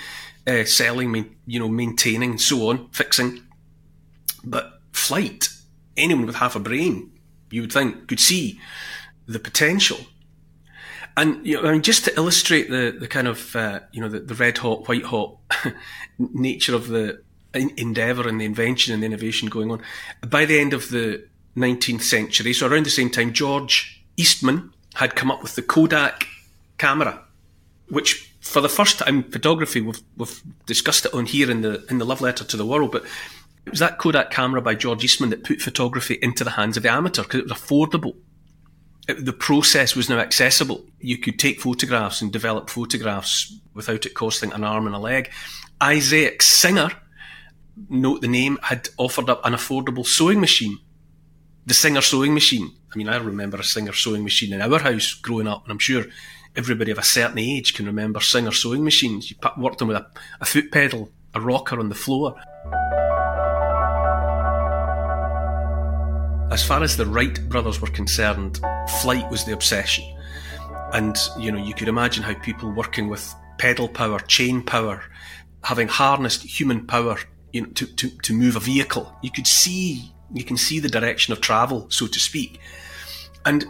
uh, 0.47 0.65
selling, 0.65 1.37
you 1.47 1.59
know, 1.59 1.69
maintaining, 1.69 2.31
and 2.31 2.41
so 2.41 2.71
on, 2.71 2.89
fixing. 2.91 3.43
But 4.45 4.81
flight, 4.93 5.49
anyone 5.97 6.27
with 6.27 6.37
half 6.37 6.57
a 6.57 6.61
brain, 6.61 7.13
you 7.51 7.63
would 7.63 7.73
think, 7.73 8.09
could 8.09 8.21
see 8.21 8.61
the 9.27 9.39
potential. 9.39 9.99
And 11.17 11.47
you 11.47 11.61
know, 11.61 11.69
I 11.69 11.73
mean, 11.73 11.83
just 11.83 12.05
to 12.05 12.15
illustrate 12.17 12.69
the 12.69 12.95
the 12.99 13.09
kind 13.09 13.27
of 13.27 13.57
uh, 13.57 13.81
you 13.93 14.01
know 14.01 14.09
the, 14.09 14.21
the 14.21 14.35
red 14.35 14.59
hot, 14.59 14.87
white 14.89 15.05
hot 15.05 15.39
nature 16.19 16.75
of 16.75 16.89
the 16.89 17.23
endeavour 17.55 18.29
and 18.29 18.39
the 18.41 18.45
invention 18.45 18.93
and 18.93 19.03
the 19.03 19.07
innovation 19.07 19.49
going 19.49 19.71
on, 19.71 19.83
by 20.29 20.45
the 20.45 20.61
end 20.61 20.75
of 20.75 20.91
the 20.91 21.27
19th 21.57 22.03
century, 22.03 22.53
so 22.53 22.67
around 22.67 22.85
the 22.85 22.91
same 22.91 23.09
time, 23.09 23.33
George 23.33 24.05
Eastman 24.19 24.75
had 24.95 25.15
come 25.15 25.31
up 25.31 25.43
with 25.43 25.55
the 25.55 25.63
Kodak 25.63 26.27
camera, 26.77 27.23
which 27.89 28.33
for 28.41 28.61
the 28.61 28.69
first 28.69 28.99
time 28.99 29.23
photography 29.25 29.81
we've, 29.81 30.03
we've 30.17 30.43
discussed 30.67 31.07
it 31.07 31.15
on 31.15 31.27
here 31.27 31.51
in 31.51 31.63
the 31.63 31.85
in 31.89 31.99
the 31.99 32.05
love 32.05 32.21
letter 32.21 32.45
to 32.45 32.57
the 32.57 32.67
world, 32.67 32.93
but 32.93 33.05
it 33.65 33.71
was 33.71 33.81
that 33.81 33.99
Kodak 33.99 34.31
camera 34.31 34.63
by 34.63 34.75
George 34.75 35.05
Eastman 35.05 35.31
that 35.31 35.45
put 35.45 35.61
photography 35.61 36.19
into 36.23 36.45
the 36.45 36.51
hands 36.51 36.77
of 36.77 36.83
the 36.83 36.91
amateur 36.91 37.23
because 37.23 37.41
it 37.41 37.49
was 37.49 37.53
affordable 37.53 38.17
the 39.07 39.33
process 39.33 39.95
was 39.95 40.09
now 40.09 40.19
accessible. 40.19 40.85
You 40.99 41.19
could 41.19 41.39
take 41.39 41.61
photographs 41.61 42.21
and 42.21 42.33
develop 42.33 42.69
photographs 42.69 43.55
without 43.73 44.05
it 44.05 44.15
costing 44.15 44.53
an 44.53 44.65
arm 44.65 44.87
and 44.87 44.97
a 44.97 44.99
leg. 44.99 45.31
Isaac 45.81 46.43
Singer, 46.43 46.91
note 47.89 48.21
the 48.21 48.29
name, 48.29 48.59
had 48.63 48.89
offered 48.99 49.31
up 49.31 49.45
an 49.45 49.53
affordable 49.53 50.05
sewing 50.05 50.41
machine. 50.41 50.79
The 51.67 51.75
Singer 51.75 52.01
sewing 52.01 52.35
machine. 52.35 52.73
I 52.93 52.99
mean, 52.99 53.09
I 53.09 53.17
remember 53.17 53.59
a 53.59 53.65
Singer 53.65 53.93
sewing 53.93 54.25
machine 54.25 54.53
in 54.53 54.61
our 54.61 54.79
house 54.79 55.15
growing 55.15 55.47
up, 55.47 55.65
and 55.65 55.73
I'm 55.73 55.79
sure 55.79 56.05
everybody 56.57 56.91
of 56.91 56.99
a 56.99 57.03
certain 57.03 57.39
age 57.39 57.75
can 57.75 57.87
remember 57.87 58.21
Singer 58.21 58.53
sewing 58.53 58.83
machines. 58.83 59.31
You 59.31 59.37
worked 59.57 59.79
them 59.79 59.89
with 59.89 59.99
a, 59.99 60.07
a 60.41 60.45
foot 60.45 60.73
pedal, 60.73 61.11
a 61.35 61.41
rocker 61.41 61.79
on 61.79 61.89
the 61.89 61.95
floor. 61.95 62.35
As 66.51 66.65
far 66.67 66.83
as 66.83 66.97
the 66.97 67.07
Wright 67.07 67.49
brothers 67.49 67.81
were 67.81 67.89
concerned, 67.89 68.61
flight 69.03 69.31
was 69.31 69.45
the 69.45 69.53
obsession. 69.53 70.05
And, 70.93 71.17
you 71.39 71.53
know, 71.53 71.63
you 71.63 71.75
could 71.75 71.89
imagine 71.89 72.23
how 72.23 72.35
people 72.35 72.71
working 72.71 73.09
with 73.09 73.35
pedal 73.59 73.89
power, 73.89 74.21
chain 74.21 74.63
power, 74.63 75.03
having 75.63 75.89
harnessed 75.89 76.43
human 76.43 76.87
power 76.87 77.19
you 77.53 77.63
know, 77.63 77.69
to, 77.69 77.87
to, 77.87 78.11
to 78.23 78.33
move 78.33 78.57
a 78.57 78.61
vehicle, 78.61 79.15
you 79.23 79.31
could 79.31 79.47
see, 79.47 80.13
you 80.33 80.45
can 80.45 80.57
see 80.57 80.79
the 80.79 80.89
direction 80.89 81.33
of 81.33 81.41
travel, 81.41 81.87
so 81.91 82.07
to 82.07 82.21
speak. 82.21 82.61
And 83.45 83.67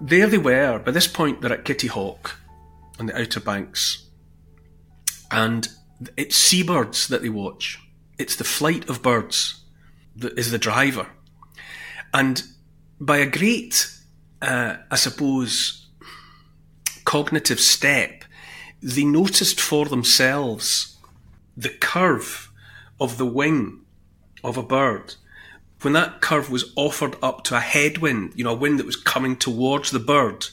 there 0.00 0.26
they 0.26 0.38
were. 0.38 0.78
By 0.78 0.90
this 0.90 1.06
point, 1.06 1.40
they're 1.40 1.52
at 1.52 1.64
Kitty 1.64 1.88
Hawk 1.88 2.38
on 2.98 3.06
the 3.06 3.20
Outer 3.20 3.40
Banks. 3.40 4.06
And 5.30 5.68
it's 6.16 6.36
seabirds 6.36 7.08
that 7.08 7.22
they 7.22 7.28
watch. 7.28 7.78
It's 8.18 8.36
the 8.36 8.44
flight 8.44 8.88
of 8.88 9.02
birds 9.02 9.62
that 10.16 10.38
is 10.38 10.50
the 10.50 10.58
driver. 10.58 11.06
And 12.12 12.42
by 13.00 13.18
a 13.18 13.26
great, 13.26 13.90
uh, 14.42 14.76
I 14.90 14.96
suppose, 14.96 15.88
cognitive 17.04 17.60
step, 17.60 18.24
they 18.82 19.04
noticed 19.04 19.60
for 19.60 19.86
themselves 19.86 20.96
the 21.56 21.68
curve 21.68 22.50
of 22.98 23.18
the 23.18 23.26
wing 23.26 23.80
of 24.42 24.56
a 24.56 24.62
bird. 24.62 25.14
When 25.82 25.94
that 25.94 26.20
curve 26.20 26.50
was 26.50 26.72
offered 26.76 27.16
up 27.22 27.44
to 27.44 27.56
a 27.56 27.60
headwind, 27.60 28.32
you 28.34 28.44
know, 28.44 28.52
a 28.52 28.56
wind 28.56 28.78
that 28.78 28.86
was 28.86 28.96
coming 28.96 29.36
towards 29.36 29.90
the 29.90 29.98
bird, 29.98 30.46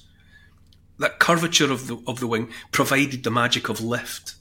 that 0.99 1.19
curvature 1.19 1.71
of 1.71 1.87
the, 1.87 2.01
of 2.07 2.19
the 2.19 2.27
wing 2.27 2.49
provided 2.71 3.23
the 3.23 3.31
magic 3.31 3.69
of 3.69 3.81
lift. 3.81 4.35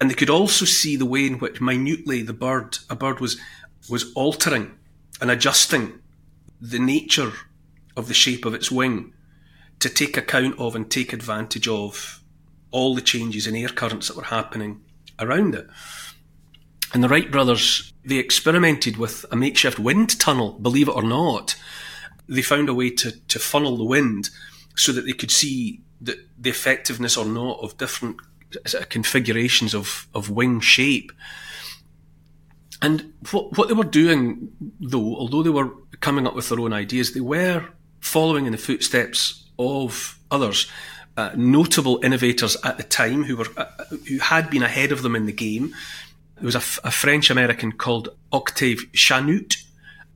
And 0.00 0.10
they 0.10 0.14
could 0.14 0.30
also 0.30 0.64
see 0.64 0.96
the 0.96 1.06
way 1.06 1.26
in 1.26 1.38
which 1.38 1.60
minutely 1.60 2.22
the 2.22 2.32
bird, 2.32 2.78
a 2.88 2.96
bird 2.96 3.20
was, 3.20 3.38
was 3.88 4.12
altering 4.14 4.78
and 5.20 5.30
adjusting 5.30 6.00
the 6.60 6.78
nature 6.78 7.32
of 7.96 8.08
the 8.08 8.14
shape 8.14 8.44
of 8.44 8.54
its 8.54 8.70
wing 8.70 9.12
to 9.78 9.88
take 9.88 10.16
account 10.16 10.58
of 10.58 10.76
and 10.76 10.90
take 10.90 11.12
advantage 11.12 11.66
of 11.66 12.22
all 12.70 12.94
the 12.94 13.00
changes 13.00 13.46
in 13.46 13.56
air 13.56 13.68
currents 13.68 14.08
that 14.08 14.16
were 14.16 14.24
happening 14.24 14.82
around 15.18 15.54
it. 15.54 15.66
And 16.92 17.04
the 17.04 17.08
Wright 17.08 17.30
brothers, 17.30 17.92
they 18.04 18.16
experimented 18.16 18.96
with 18.96 19.24
a 19.30 19.36
makeshift 19.36 19.78
wind 19.78 20.18
tunnel, 20.18 20.52
believe 20.58 20.88
it 20.88 20.96
or 20.96 21.02
not. 21.02 21.54
They 22.28 22.42
found 22.42 22.68
a 22.68 22.74
way 22.74 22.90
to, 22.90 23.12
to 23.12 23.38
funnel 23.38 23.76
the 23.76 23.84
wind 23.84 24.30
so 24.76 24.92
that 24.92 25.02
they 25.02 25.12
could 25.12 25.30
see 25.30 25.82
the, 26.00 26.18
the 26.38 26.50
effectiveness 26.50 27.16
or 27.16 27.26
not 27.26 27.60
of 27.60 27.76
different 27.76 28.16
configurations 28.88 29.74
of, 29.74 30.08
of 30.14 30.30
wing 30.30 30.60
shape. 30.60 31.12
And 32.82 33.12
what, 33.30 33.56
what 33.56 33.68
they 33.68 33.74
were 33.74 33.84
doing, 33.84 34.48
though, 34.80 35.16
although 35.16 35.42
they 35.42 35.50
were 35.50 35.70
coming 36.00 36.26
up 36.26 36.34
with 36.34 36.48
their 36.48 36.60
own 36.60 36.72
ideas, 36.72 37.12
they 37.12 37.20
were 37.20 37.66
following 38.00 38.46
in 38.46 38.52
the 38.52 38.58
footsteps 38.58 39.44
of 39.58 40.18
others, 40.30 40.66
uh, 41.16 41.30
notable 41.36 42.00
innovators 42.02 42.56
at 42.64 42.78
the 42.78 42.82
time 42.82 43.24
who 43.24 43.36
were 43.36 43.48
uh, 43.56 43.66
who 44.08 44.18
had 44.18 44.48
been 44.48 44.62
ahead 44.62 44.92
of 44.92 45.02
them 45.02 45.14
in 45.14 45.26
the 45.26 45.32
game. 45.32 45.74
There 46.40 46.46
was 46.46 46.54
a, 46.54 46.90
French 46.90 47.30
American 47.30 47.72
called 47.72 48.08
Octave 48.32 48.86
Chanute 48.92 49.56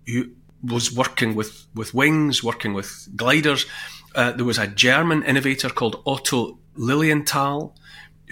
who 0.07 0.31
was 0.63 0.91
working 0.91 1.35
with, 1.35 1.67
with 1.75 1.93
wings, 1.93 2.43
working 2.43 2.73
with 2.73 3.09
gliders. 3.15 3.67
Uh, 4.15 4.33
there 4.33 4.47
was 4.47 4.57
a 4.57 4.67
German 4.67 5.23
innovator 5.23 5.69
called 5.69 6.03
Otto 6.07 6.59
Lilienthal 6.77 7.77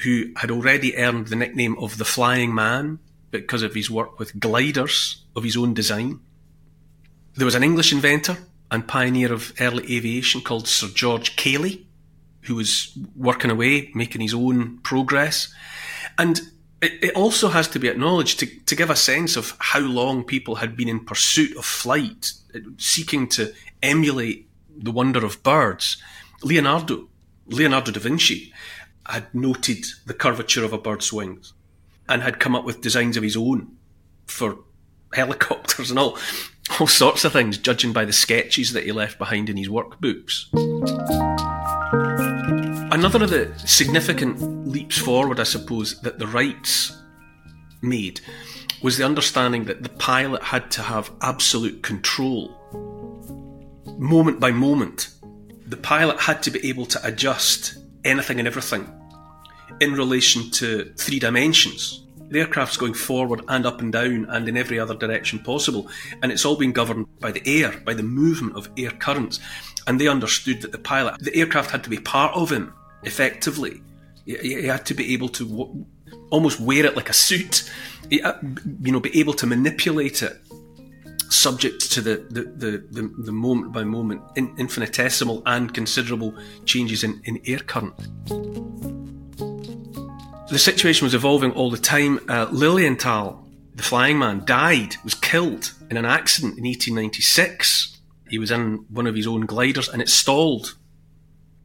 who 0.05 0.33
had 0.37 0.51
already 0.51 0.97
earned 0.97 1.27
the 1.27 1.37
nickname 1.37 1.77
of 1.79 1.99
the 1.99 2.07
Flying 2.07 2.55
Man 2.55 2.99
because 3.31 3.63
of 3.63 3.75
his 3.75 3.91
work 3.91 4.19
with 4.19 4.41
gliders 4.41 5.27
of 5.37 5.45
his 5.45 5.59
own 5.59 5.75
design. 5.75 6.21
There 7.37 7.45
was 7.45 7.55
an 7.55 7.63
English 7.63 7.93
inventor 7.93 8.39
and 8.71 8.89
pioneer 8.89 9.35
of 9.35 9.53
early 9.61 9.97
aviation 9.97 10.41
called 10.41 10.67
Sir 10.67 10.89
George 10.95 11.37
Cayley, 11.37 11.87
who 12.43 12.55
was 12.55 12.97
working 13.15 13.51
away, 13.51 13.91
making 13.95 14.23
his 14.23 14.33
own 14.33 14.79
progress. 14.79 15.53
And 16.17 16.41
it, 16.83 17.05
it 17.05 17.17
also 17.17 17.49
has 17.49 17.69
to 17.69 17.79
be 17.79 17.89
acknowledged 17.89 18.41
to, 18.41 18.47
to 18.47 18.75
give 18.75 18.91
a 18.91 18.97
sense 18.97 19.37
of 19.37 19.57
how 19.59 19.81
long 19.81 20.25
people 20.25 20.57
had 20.57 20.77
been 20.77 20.89
in 20.89 21.05
pursuit 21.05 21.57
of 21.57 21.65
flight, 21.65 22.33
uh, 22.55 22.59
seeking 22.77 23.29
to 23.29 23.55
emulate 23.83 24.49
the 24.77 24.91
wonder 24.91 25.25
of 25.25 25.43
birds. 25.43 26.03
Leonardo, 26.43 27.09
Leonardo 27.47 27.93
da 27.93 28.01
Vinci, 28.01 28.53
had 29.07 29.33
noted 29.35 29.85
the 30.07 30.15
curvature 30.15 30.65
of 30.65 30.73
a 30.73 30.79
bird's 30.79 31.13
wings 31.13 31.53
and 32.09 32.23
had 32.23 32.41
come 32.41 32.57
up 32.57 32.65
with 32.65 32.81
designs 32.81 33.17
of 33.17 33.23
his 33.23 33.37
own 33.37 33.77
for 34.27 34.59
helicopters 35.15 35.91
and 35.91 35.99
all 35.99 36.19
all 36.81 36.87
sorts 36.87 37.25
of 37.25 37.33
things, 37.33 37.59
judging 37.59 37.93
by 37.93 38.05
the 38.05 38.13
sketches 38.13 38.73
that 38.73 38.85
he 38.85 38.93
left 38.93 39.19
behind 39.19 39.51
in 39.51 39.57
his 39.57 39.69
workbooks. 39.69 40.47
Another 42.93 43.25
of 43.25 43.31
the 43.31 43.51
significant 43.57 44.69
leaps 44.69 44.99
forward, 44.99 45.41
I 45.41 45.45
suppose, 45.45 45.99
that 46.03 46.19
the 46.19 46.27
Wrights 46.27 46.95
made 47.81 48.21
was 48.83 48.99
the 48.99 49.05
understanding 49.07 49.65
that 49.65 49.83
the 49.83 49.89
pilot 49.89 50.43
had 50.43 50.71
to 50.73 50.83
have 50.83 51.11
absolute 51.23 51.83
control, 51.83 52.55
moment 53.99 54.41
by 54.41 54.51
moment. 54.51 55.09
The 55.65 55.79
pilot 55.79 56.21
had 56.21 56.43
to 56.43 56.51
be 56.51 56.69
able 56.69 56.85
to 56.85 57.01
adjust 57.03 57.79
anything 58.05 58.39
and 58.39 58.47
everything 58.47 58.87
in 59.81 59.95
relation 59.95 60.51
to 60.51 60.93
three 60.99 61.19
dimensions. 61.19 62.05
The 62.29 62.41
aircraft's 62.41 62.77
going 62.77 62.93
forward 62.93 63.43
and 63.49 63.65
up 63.65 63.81
and 63.81 63.91
down 63.91 64.27
and 64.29 64.47
in 64.47 64.59
every 64.59 64.79
other 64.79 64.95
direction 64.95 65.39
possible, 65.39 65.89
and 66.23 66.31
it's 66.31 66.45
all 66.45 66.57
being 66.57 66.75
governed 66.75 67.07
by 67.21 67.33
the 67.33 67.43
air, 67.47 67.73
by 67.87 67.95
the 67.95 68.03
movement 68.03 68.55
of 68.55 68.69
air 68.77 68.91
currents. 68.91 69.41
And 69.87 69.99
they 69.99 70.09
understood 70.09 70.61
that 70.61 70.73
the 70.73 70.79
pilot, 70.79 71.21
the 71.21 71.35
aircraft 71.35 71.71
had 71.71 71.85
to 71.85 71.91
be 71.91 71.97
part 71.97 72.37
of 72.37 72.53
him 72.53 72.75
effectively. 73.05 73.83
He, 74.25 74.65
had 74.65 74.87
to 74.87 74.95
be 74.95 75.15
able 75.15 75.29
to 75.31 75.87
almost 76.31 76.61
wear 76.61 76.87
it 76.87 76.97
like 76.97 77.11
a 77.11 77.13
suit, 77.13 77.71
he, 78.09 78.23
you 78.83 78.93
know, 78.93 79.01
be 79.01 79.19
able 79.19 79.35
to 79.35 79.47
manipulate 79.47 80.23
it 80.23 80.39
subject 81.33 81.91
to 81.91 82.01
the, 82.01 82.17
the, 82.31 82.43
the, 82.91 83.03
the, 83.25 83.33
moment 83.33 83.73
by 83.73 83.83
moment 83.83 84.23
in, 84.37 84.55
infinitesimal 84.59 85.43
and 85.47 85.73
considerable 85.73 86.35
changes 86.67 87.03
in, 87.03 87.21
in 87.25 87.41
air 87.47 87.59
current. 87.59 87.97
The 90.49 90.59
situation 90.59 91.07
was 91.07 91.15
evolving 91.15 91.53
all 91.53 91.71
the 91.71 91.79
time. 91.79 92.21
Uh, 92.29 92.47
Lilienthal, 92.53 93.49
the 93.75 93.83
flying 93.83 94.19
man, 94.19 94.45
died, 94.45 94.97
was 95.03 95.15
killed 95.15 95.73
in 95.91 95.97
an 95.97 96.05
accident 96.05 96.59
in 96.59 96.65
1896. 96.65 97.99
He 98.29 98.39
was 98.39 98.51
in 98.51 98.85
one 98.91 99.07
of 99.07 99.15
his 99.15 99.27
own 99.27 99.47
gliders 99.47 99.89
and 99.89 100.03
it 100.03 100.11
stalled. 100.11 100.77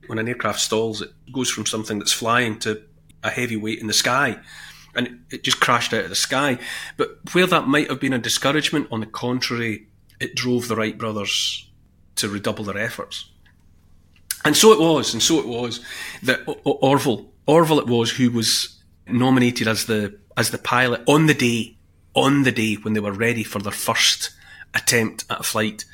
When 0.08 0.20
an 0.20 0.28
aircraft 0.28 0.60
stalls, 0.60 1.02
it 1.02 1.12
goes 1.32 1.50
from 1.50 1.66
something 1.66 2.00
that's 2.00 2.14
flying 2.14 2.60
to 2.60 2.82
a 3.24 3.30
heavy 3.30 3.58
weight 3.58 3.80
in 3.80 3.88
the 3.88 3.94
sky 3.94 4.40
and 4.98 5.24
it 5.30 5.44
just 5.44 5.60
crashed 5.60 5.94
out 5.94 6.04
of 6.04 6.10
the 6.10 6.16
sky. 6.16 6.58
But 6.98 7.20
where 7.34 7.48
that 7.48 7.68
might 7.68 7.90
have 7.90 8.00
been 8.00 8.14
a 8.14 8.18
discouragement, 8.20 8.88
on 8.92 9.00
the 9.00 9.06
contrary, 9.06 9.88
it 10.20 10.36
drove 10.36 10.68
the 10.68 10.76
Wright 10.76 10.98
brothers 10.98 11.70
to 12.16 12.28
redouble 12.28 12.66
their 12.66 12.78
efforts. 12.78 13.30
And 14.44 14.58
so 14.58 14.72
it 14.72 14.80
was, 14.80 15.14
and 15.14 15.22
so 15.22 15.40
it 15.40 15.48
was 15.48 15.82
that 16.24 16.42
Orville, 16.66 17.32
Orville 17.46 17.80
it 17.80 17.88
was 17.88 18.12
who 18.12 18.32
was 18.32 18.82
nominated 19.08 19.68
as 19.68 19.86
the 19.86 20.20
as 20.36 20.52
the 20.52 20.58
pilot 20.58 21.02
on 21.08 21.26
the 21.26 21.34
day, 21.34 21.78
on 22.14 22.44
the 22.44 22.52
day 22.52 22.76
when 22.76 22.94
they 22.94 23.00
were 23.00 23.12
ready 23.12 23.44
for 23.44 23.60
their 23.60 23.72
first 23.72 24.32
attempt 24.74 25.26
at 25.30 25.40
a 25.40 25.44
flight. 25.44 25.86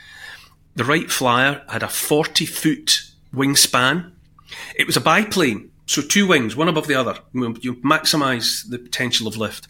The 0.75 0.83
Wright 0.83 1.09
Flyer 1.09 1.63
had 1.69 1.83
a 1.83 1.87
40 1.87 2.45
foot 2.45 3.03
wingspan. 3.33 4.11
It 4.75 4.87
was 4.87 4.97
a 4.97 5.01
biplane, 5.01 5.71
so 5.85 6.01
two 6.01 6.27
wings, 6.27 6.55
one 6.55 6.69
above 6.69 6.87
the 6.87 6.95
other. 6.95 7.17
You 7.33 7.75
maximise 7.83 8.69
the 8.69 8.79
potential 8.79 9.27
of 9.27 9.37
lift. 9.37 9.67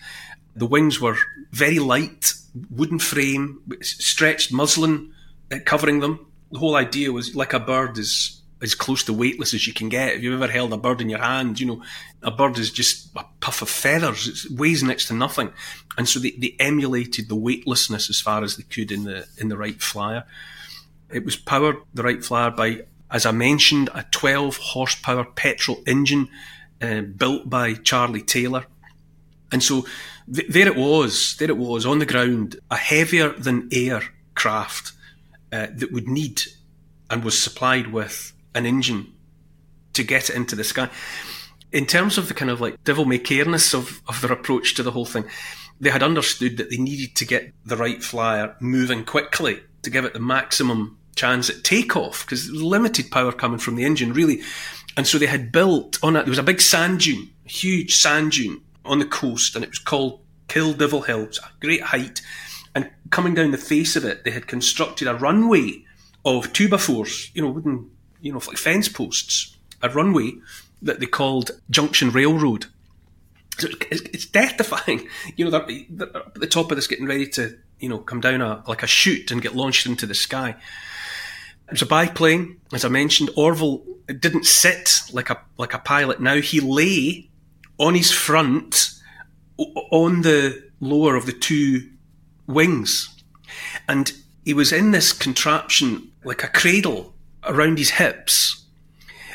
The 0.55 0.65
wings 0.65 0.99
were 0.99 1.17
very 1.51 1.79
light, 1.79 2.33
wooden 2.69 2.99
frame, 2.99 3.61
stretched 3.81 4.51
muslin 4.51 5.13
uh, 5.51 5.59
covering 5.65 5.99
them. 5.99 6.27
The 6.51 6.59
whole 6.59 6.75
idea 6.75 7.11
was 7.11 7.35
like 7.35 7.53
a 7.53 7.59
bird 7.59 7.97
is 7.97 8.41
as 8.61 8.75
close 8.75 9.03
to 9.03 9.13
weightless 9.13 9.53
as 9.53 9.67
you 9.67 9.73
can 9.73 9.89
get. 9.89 10.13
If 10.13 10.23
you've 10.23 10.41
ever 10.41 10.51
held 10.51 10.71
a 10.71 10.77
bird 10.77 11.01
in 11.01 11.09
your 11.09 11.19
hand, 11.19 11.59
you 11.59 11.65
know, 11.65 11.83
a 12.21 12.31
bird 12.31 12.57
is 12.57 12.71
just 12.71 13.09
a 13.15 13.25
puff 13.41 13.61
of 13.61 13.69
feathers. 13.69 14.45
It 14.45 14.57
weighs 14.57 14.81
next 14.81 15.07
to 15.07 15.13
nothing. 15.13 15.51
And 15.97 16.07
so 16.07 16.19
they, 16.19 16.31
they 16.31 16.55
emulated 16.59 17.27
the 17.27 17.35
weightlessness 17.35 18.09
as 18.09 18.21
far 18.21 18.41
as 18.41 18.55
they 18.55 18.63
could 18.63 18.91
in 18.91 19.03
the 19.03 19.27
in 19.37 19.49
the 19.49 19.57
Wright 19.57 19.81
Flyer. 19.81 20.23
It 21.11 21.25
was 21.25 21.35
powered, 21.35 21.75
the 21.93 22.03
Wright 22.03 22.23
Flyer, 22.23 22.51
by 22.51 22.85
as 23.13 23.27
I 23.27 23.31
mentioned, 23.31 23.89
a 23.93 24.03
12 24.11 24.57
horsepower 24.57 25.23
petrol 25.23 25.83
engine 25.85 26.29
uh, 26.81 27.01
built 27.01 27.47
by 27.47 27.75
Charlie 27.75 28.23
Taylor. 28.23 28.65
And 29.51 29.61
so 29.61 29.85
th- 30.33 30.47
there 30.49 30.67
it 30.67 30.75
was, 30.75 31.35
there 31.37 31.49
it 31.49 31.57
was 31.57 31.85
on 31.85 31.99
the 31.99 32.07
ground, 32.07 32.59
a 32.71 32.75
heavier 32.75 33.29
than 33.29 33.69
air 33.71 34.01
craft 34.33 34.93
uh, 35.51 35.67
that 35.75 35.91
would 35.91 36.07
need 36.07 36.41
and 37.09 37.23
was 37.23 37.37
supplied 37.37 37.93
with 37.93 38.33
an 38.55 38.65
engine 38.65 39.13
to 39.93 40.03
get 40.03 40.31
it 40.31 40.35
into 40.35 40.55
the 40.55 40.63
sky. 40.63 40.89
In 41.71 41.85
terms 41.85 42.17
of 42.17 42.27
the 42.27 42.33
kind 42.33 42.49
of 42.49 42.59
like 42.59 42.83
devil 42.83 43.05
may 43.05 43.19
careness 43.19 43.75
of, 43.75 44.01
of 44.07 44.21
their 44.21 44.31
approach 44.31 44.73
to 44.75 44.83
the 44.83 44.91
whole 44.91 45.05
thing, 45.05 45.25
they 45.79 45.91
had 45.91 46.01
understood 46.01 46.57
that 46.57 46.71
they 46.71 46.77
needed 46.77 47.15
to 47.17 47.25
get 47.25 47.53
the 47.63 47.77
Wright 47.77 48.01
Flyer 48.01 48.55
moving 48.59 49.05
quickly 49.05 49.61
to 49.83 49.91
give 49.91 50.05
it 50.05 50.13
the 50.13 50.19
maximum 50.19 50.97
chance 51.15 51.49
at 51.49 51.63
takeoff 51.63 52.25
because 52.25 52.49
limited 52.49 53.11
power 53.11 53.31
coming 53.31 53.59
from 53.59 53.75
the 53.75 53.85
engine, 53.85 54.13
really. 54.13 54.41
And 54.95 55.07
so 55.07 55.17
they 55.17 55.25
had 55.25 55.51
built 55.51 55.97
on 56.03 56.15
it, 56.15 56.23
there 56.23 56.31
was 56.31 56.37
a 56.37 56.43
big 56.43 56.61
sand 56.61 57.01
dune, 57.01 57.29
huge 57.45 57.95
sand 57.95 58.33
dune 58.33 58.61
on 58.85 58.99
the 58.99 59.05
coast, 59.05 59.55
and 59.55 59.63
it 59.63 59.69
was 59.69 59.79
called 59.79 60.21
Kill 60.47 60.73
Devil 60.73 61.01
Hill. 61.01 61.23
It 61.23 61.27
was 61.29 61.39
a 61.39 61.51
great 61.59 61.81
height. 61.81 62.21
And 62.75 62.89
coming 63.09 63.33
down 63.33 63.51
the 63.51 63.57
face 63.57 63.95
of 63.95 64.05
it, 64.05 64.23
they 64.23 64.31
had 64.31 64.47
constructed 64.47 65.07
a 65.07 65.15
runway 65.15 65.85
of 66.25 66.53
two 66.53 66.69
by 66.69 66.77
fours, 66.77 67.31
you 67.33 67.41
know, 67.41 67.49
wooden, 67.49 67.89
you 68.21 68.31
know, 68.31 68.41
like 68.47 68.57
fence 68.57 68.87
posts, 68.87 69.57
a 69.81 69.89
runway 69.89 70.33
that 70.81 70.99
they 70.99 71.05
called 71.05 71.51
Junction 71.69 72.11
Railroad. 72.11 72.67
So 73.57 73.67
it's, 73.91 74.01
it's 74.01 74.25
death 74.25 74.57
defying. 74.57 75.07
You 75.35 75.45
know, 75.45 75.51
they're, 75.51 75.67
they're 75.89 76.17
at 76.17 76.35
the 76.35 76.47
top 76.47 76.71
of 76.71 76.77
this 76.77 76.87
getting 76.87 77.05
ready 77.05 77.27
to, 77.29 77.57
you 77.79 77.89
know, 77.89 77.99
come 77.99 78.21
down 78.21 78.41
a, 78.41 78.63
like 78.67 78.83
a 78.83 78.87
chute 78.87 79.31
and 79.31 79.41
get 79.41 79.55
launched 79.55 79.85
into 79.85 80.05
the 80.05 80.15
sky. 80.15 80.55
Was 81.73 81.81
a 81.81 81.87
biplane, 81.87 82.57
as 82.71 82.85
I 82.85 82.89
mentioned. 82.89 83.31
Orville 83.35 83.83
didn't 84.05 84.45
sit 84.45 85.01
like 85.11 85.31
a 85.31 85.41
like 85.57 85.73
a 85.73 85.79
pilot. 85.79 86.21
Now 86.21 86.35
he 86.35 86.59
lay 86.59 87.31
on 87.79 87.95
his 87.95 88.11
front, 88.11 88.91
on 89.57 90.21
the 90.21 90.69
lower 90.79 91.15
of 91.15 91.25
the 91.25 91.33
two 91.33 91.89
wings, 92.45 93.09
and 93.87 94.13
he 94.45 94.53
was 94.53 94.71
in 94.71 94.91
this 94.91 95.11
contraption 95.11 96.11
like 96.23 96.43
a 96.43 96.47
cradle 96.47 97.15
around 97.43 97.79
his 97.79 97.89
hips. 97.89 98.65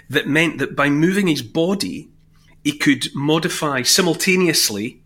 That 0.09 0.29
meant 0.29 0.59
that 0.59 0.77
by 0.77 0.91
moving 0.91 1.27
his 1.27 1.43
body, 1.43 2.09
he 2.63 2.79
could 2.79 3.09
modify 3.17 3.83
simultaneously. 3.83 5.03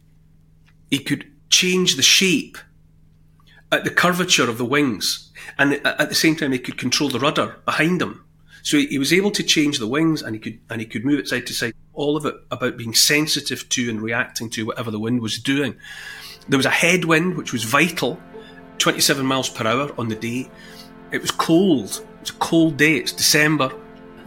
He 0.91 0.99
could 0.99 1.33
change 1.49 1.97
the 1.97 2.03
shape 2.03 2.59
at 3.73 3.85
the 3.85 3.91
curvature 3.91 4.51
of 4.51 4.59
the 4.59 4.67
wings 4.67 5.32
and 5.59 5.75
at 5.87 6.09
the 6.09 6.15
same 6.15 6.37
time 6.37 6.53
he 6.53 6.59
could 6.59 6.79
control 6.79 7.11
the 7.11 7.21
rudder 7.21 7.57
behind 7.65 8.01
him. 8.01 8.25
So 8.63 8.79
he, 8.79 8.99
was 8.99 9.13
able 9.13 9.33
to 9.33 9.43
change 9.43 9.79
the 9.79 9.89
wings 9.89 10.23
and 10.23 10.37
he 10.37 10.41
could 10.41 10.61
and 10.71 10.81
he 10.81 10.87
could 10.87 11.05
move 11.05 11.19
it 11.19 11.29
side 11.29 11.47
to 11.49 11.53
side. 11.53 11.75
All 11.95 12.17
of 12.17 12.25
it 12.25 12.35
about 12.51 12.77
being 12.77 12.95
sensitive 12.95 13.69
to 13.71 13.91
and 13.91 14.01
reacting 14.01 14.51
to 14.51 14.67
whatever 14.67 14.91
the 14.91 15.01
wind 15.01 15.21
was 15.21 15.39
doing. 15.39 15.77
There 16.49 16.59
was 16.59 16.67
a 16.67 16.71
headwind 16.71 17.37
which 17.37 17.53
was 17.53 17.65
vital, 17.65 18.21
27 18.79 19.27
miles 19.27 19.49
per 19.49 19.67
hour 19.67 19.93
on 19.99 20.09
the 20.09 20.15
day. 20.15 20.49
It 21.11 21.21
was 21.21 21.33
cold. 21.33 22.05
It's 22.21 22.31
a 22.31 22.35
cold 22.35 22.77
day. 22.77 22.97
It's 22.97 23.13
December. 23.13 23.73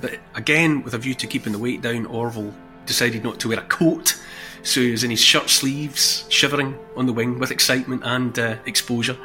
But 0.02 0.20
again, 0.36 0.84
with 0.84 0.94
a 0.94 0.98
view 0.98 1.14
to 1.16 1.28
keeping 1.28 1.54
the 1.54 1.60
weight 1.60 1.82
down, 1.82 2.06
Orville 2.06 2.54
decided 2.86 3.24
not 3.24 3.40
to 3.40 3.50
wear 3.50 3.60
a 3.60 3.64
coat. 3.64 4.22
So 4.64 4.82
he 4.82 4.92
was 4.92 5.04
in 5.04 5.12
his 5.12 5.22
shirt 5.22 5.50
sleeves, 5.50 6.26
shivering 6.30 6.78
on 6.98 7.06
the 7.06 7.14
wing 7.14 7.40
with 7.40 7.52
excitement 7.52 8.02
and 8.04 8.38
uh, 8.38 8.58
exposure. 8.66 9.18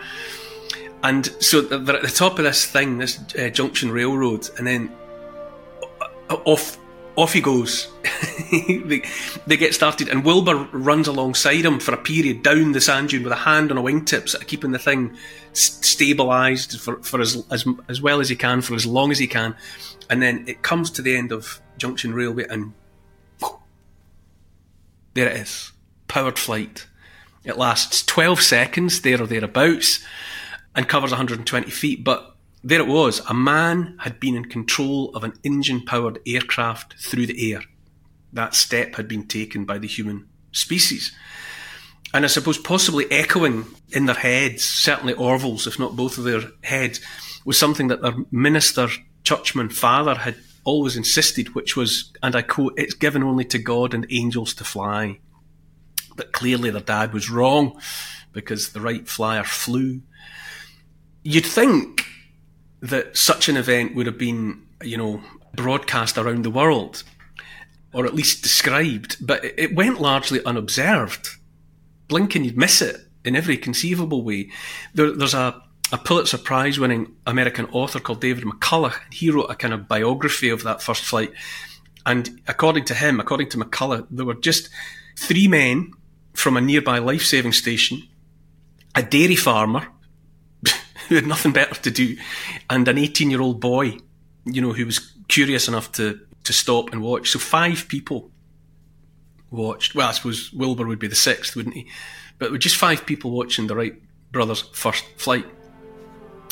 And 1.03 1.27
so 1.43 1.63
they're 1.63 1.97
at 1.97 2.03
the 2.03 2.09
top 2.09 2.39
of 2.39 2.45
this 2.45 2.67
thing, 2.67 2.99
this 2.99 3.19
uh, 3.39 3.49
junction 3.49 3.91
railroad, 3.91 4.49
and 4.59 4.67
then 4.67 4.93
off 6.29 6.79
off 7.17 7.33
he 7.33 7.41
goes. 7.41 7.89
they, 8.51 9.03
they 9.47 9.57
get 9.57 9.75
started, 9.75 10.09
and 10.09 10.25
Wilbur 10.25 10.69
runs 10.73 11.09
alongside 11.09 11.65
him 11.65 11.81
for 11.81 11.93
a 11.93 11.99
period 11.99 12.43
down 12.43 12.73
the 12.73 12.81
sand 12.81 13.11
dune 13.11 13.23
with 13.25 13.33
a 13.33 13.37
hand 13.37 13.71
on 13.71 13.79
a 13.79 13.83
wingtip, 13.83 14.29
sort 14.29 14.43
of 14.43 14.49
keeping 14.49 14.71
the 14.71 14.79
thing 14.79 15.17
stabilised 15.53 16.79
for, 16.81 17.03
for 17.03 17.21
as, 17.21 17.45
as, 17.51 17.67
as 17.89 18.01
well 18.01 18.21
as 18.21 18.29
he 18.29 18.37
can, 18.37 18.61
for 18.61 18.75
as 18.75 18.87
long 18.87 19.11
as 19.11 19.19
he 19.19 19.27
can. 19.27 19.55
And 20.09 20.23
then 20.23 20.45
it 20.47 20.63
comes 20.63 20.91
to 20.93 21.03
the 21.03 21.17
end 21.17 21.33
of 21.33 21.61
Junction 21.79 22.15
Railway, 22.15 22.47
and 22.49 22.73
there 25.15 25.29
it 25.29 25.37
is 25.37 25.73
powered 26.09 26.39
flight. 26.39 26.87
It 27.45 27.57
lasts 27.57 28.05
12 28.05 28.41
seconds, 28.43 29.01
there 29.01 29.23
or 29.23 29.27
thereabouts, 29.27 30.05
and 30.75 30.89
covers 30.89 31.11
120 31.11 31.71
feet, 31.71 32.05
but 32.05 32.37
there 32.63 32.81
it 32.81 32.87
was. 32.87 33.21
A 33.29 33.35
man 33.35 33.97
had 34.01 34.21
been 34.21 34.37
in 34.37 34.45
control 34.47 35.15
of 35.15 35.25
an 35.25 35.33
engine 35.43 35.85
powered 35.85 36.21
aircraft 36.27 36.95
through 36.99 37.27
the 37.27 37.53
air. 37.53 37.63
That 38.33 38.55
step 38.55 38.97
had 38.97 39.09
been 39.09 39.27
taken 39.27 39.65
by 39.65 39.79
the 39.79 39.89
human 39.89 40.29
species. 40.53 41.17
And 42.13 42.25
I 42.25 42.29
suppose 42.29 42.59
possibly 42.59 43.11
echoing 43.11 43.67
in 43.91 44.07
their 44.07 44.17
heads, 44.17 44.65
certainly 44.65 45.15
Orville's, 45.15 45.67
if 45.67 45.79
not 45.79 45.97
both 45.97 46.19
of 46.19 46.25
their 46.25 46.43
heads, 46.63 47.01
was 47.45 47.59
something 47.59 47.89
that 47.89 48.03
their 48.03 48.15
minister, 48.31 48.89
churchman 49.25 49.69
father 49.69 50.15
had 50.15 50.37
always 50.65 50.97
insisted, 50.97 51.55
which 51.55 51.77
was, 51.77 52.13
and 52.23 52.35
I 52.35 52.43
quote, 52.43 52.75
it's 52.77 52.95
given 52.95 53.23
only 53.23 53.45
to 53.47 53.59
God 53.59 53.95
and 53.95 54.07
angels 54.11 54.55
to 54.55 54.65
fly. 54.65 55.21
But 56.17 56.33
clearly 56.33 56.71
their 56.71 56.83
dad 56.83 57.13
was 57.13 57.31
wrong 57.31 57.81
because 58.33 58.73
the 58.73 58.81
Wright 58.81 59.09
Flyer 59.09 59.45
flew. 59.45 60.03
You'd 61.23 61.47
think 61.47 62.07
that 62.81 63.17
such 63.17 63.49
an 63.49 63.57
event 63.57 63.95
would 63.95 64.07
have 64.07 64.19
been, 64.19 64.67
you 64.83 64.97
know, 64.97 65.23
broadcast 65.55 66.17
around 66.17 66.45
the 66.45 66.51
world, 66.51 67.03
or 67.93 68.07
at 68.07 68.15
least 68.15 68.43
described, 68.43 69.17
but 69.21 69.45
it 69.45 69.75
went 69.75 70.01
largely 70.01 70.43
unobserved. 70.45 71.29
Blink 72.09 72.35
and 72.35 72.45
you'd 72.45 72.57
miss 72.57 72.81
it 72.81 72.97
in 73.25 73.37
every 73.37 73.57
conceivable 73.57 74.23
way. 74.23 74.51
There, 74.95 75.13
there's 75.13 75.35
a, 75.35 75.63
a 75.93 75.99
Pulitzer 75.99 76.39
Prize 76.39 76.79
winning 76.79 77.15
American 77.27 77.67
author 77.67 78.01
called 78.01 78.21
David 78.21 78.45
McCullough. 78.45 78.99
And 79.05 79.15
he 79.15 79.31
wrote 79.31 79.51
a 79.51 79.55
kind 79.55 79.75
of 79.75 79.89
biography 79.89 80.49
of 80.49 80.63
that 80.63 80.83
first 80.83 81.05
flight. 81.05 81.33
And 82.07 82.41
according 82.49 82.87
to 82.87 82.95
him, 82.95 83.21
according 83.21 83.51
to 83.51 83.59
McCullough, 83.59 84.07
there 84.11 84.25
were 84.25 84.35
just 84.35 84.71
three 85.19 85.49
men 85.49 85.93
from 86.33 86.57
a 86.57 86.61
nearby 86.61 86.99
life 86.99 87.23
saving 87.23 87.53
station, 87.53 88.03
a 88.95 89.03
dairy 89.03 89.37
farmer 89.37 89.89
who 91.11 91.17
had 91.17 91.27
nothing 91.27 91.53
better 91.53 91.75
to 91.75 91.91
do, 91.91 92.17
and 92.71 92.87
an 92.87 92.97
18 92.97 93.31
year 93.31 93.41
old 93.43 93.61
boy, 93.61 93.99
you 94.47 94.63
know, 94.63 94.73
who 94.73 94.87
was 94.87 95.13
curious 95.29 95.67
enough 95.67 95.91
to, 95.93 96.21
to 96.45 96.53
stop 96.53 96.93
and 96.93 97.03
watch. 97.03 97.31
So 97.31 97.41
five 97.41 97.87
people 97.89 98.31
watched. 99.51 99.97
Well, 99.97 100.09
I 100.09 100.13
suppose 100.13 100.53
Wilbur 100.53 100.87
would 100.87 101.01
be 101.01 101.09
the 101.09 101.17
sixth, 101.17 101.57
wouldn't 101.57 101.75
he? 101.75 101.91
But 102.39 102.53
with 102.53 102.61
just 102.61 102.77
five 102.77 103.05
people 103.05 103.33
watching 103.33 103.67
the 103.67 103.75
Wright 103.75 104.01
brothers' 104.31 104.63
first 104.73 105.05
flight. 105.17 105.47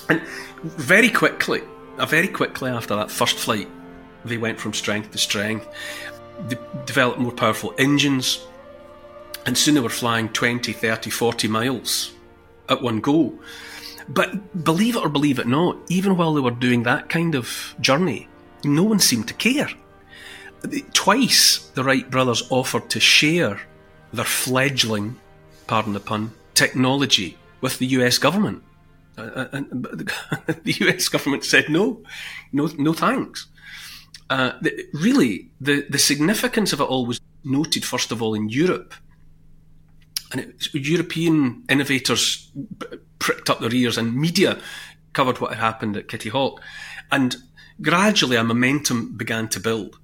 And 0.09 0.21
very 0.63 1.09
quickly, 1.09 1.63
very 2.09 2.29
quickly 2.29 2.71
after 2.71 2.97
that 2.97 3.13
first 3.13 3.37
flight, 3.37 3.69
they 4.25 4.39
went 4.39 4.59
from 4.59 4.75
strength 4.75 5.13
to 5.13 5.19
strength. 5.19 5.69
They 6.49 6.59
developed 6.85 7.21
more 7.21 7.31
powerful 7.31 7.75
engines, 7.79 8.45
and 9.47 9.57
soon 9.57 9.75
they 9.75 9.81
were 9.81 9.89
flying 9.89 10.31
20, 10.31 10.73
30, 10.73 11.11
40 11.11 11.47
miles 11.47 12.13
at 12.69 12.83
one 12.83 13.01
go. 13.01 13.39
But 14.09 14.65
believe 14.65 14.97
it 14.97 15.05
or 15.05 15.09
believe 15.09 15.39
it 15.39 15.47
not, 15.47 15.77
even 15.89 16.17
while 16.17 16.35
they 16.35 16.41
were 16.41 16.51
doing 16.51 16.83
that 16.85 17.09
kind 17.09 17.35
of 17.35 17.75
journey, 17.81 18.29
no 18.65 18.83
one 18.83 18.99
seemed 18.99 19.29
to 19.29 19.35
care. 19.35 19.69
Twice 20.93 21.71
the 21.75 21.85
Wright 21.85 22.11
brothers 22.11 22.43
offered 22.51 22.89
to 22.91 23.01
share 23.01 23.61
their 24.13 24.25
fledgling, 24.25 25.17
pardon 25.67 25.93
the 25.93 26.01
pun, 26.01 26.33
technology 26.55 27.37
with 27.61 27.79
the 27.79 27.87
US 27.87 28.19
government. 28.19 28.63
Uh, 29.17 29.23
uh 29.23 29.49
and 29.53 29.71
the 30.65 30.73
US 30.89 31.09
government 31.09 31.45
said 31.45 31.69
no, 31.69 32.03
no, 32.53 32.69
no 32.79 32.93
thanks. 32.93 33.47
Uh, 34.31 34.53
the, 34.61 34.87
really, 34.93 35.51
the, 35.61 35.87
the 35.89 35.99
significance 35.99 36.73
of 36.73 36.81
it 36.81 36.85
all 36.85 37.07
was 37.07 37.21
noted, 37.45 37.85
first 37.85 38.13
of 38.13 38.23
all, 38.23 38.35
in 38.35 38.49
Europe 38.49 38.95
and 40.33 40.41
it, 40.41 40.75
European 40.75 41.65
innovators 41.69 42.51
pricked 43.19 43.51
up 43.51 43.61
their 43.61 43.75
ears, 43.75 43.99
and 43.99 44.15
media 44.15 44.59
covered 45.13 45.41
what 45.41 45.53
had 45.53 45.61
happened 45.61 45.97
at 45.97 46.09
Kitty 46.09 46.29
Hawk, 46.29 46.61
and 47.11 47.37
gradually 47.81 48.37
a 48.37 48.45
momentum 48.45 49.17
began 49.17 49.49
to 49.49 49.61
build. 49.61 49.99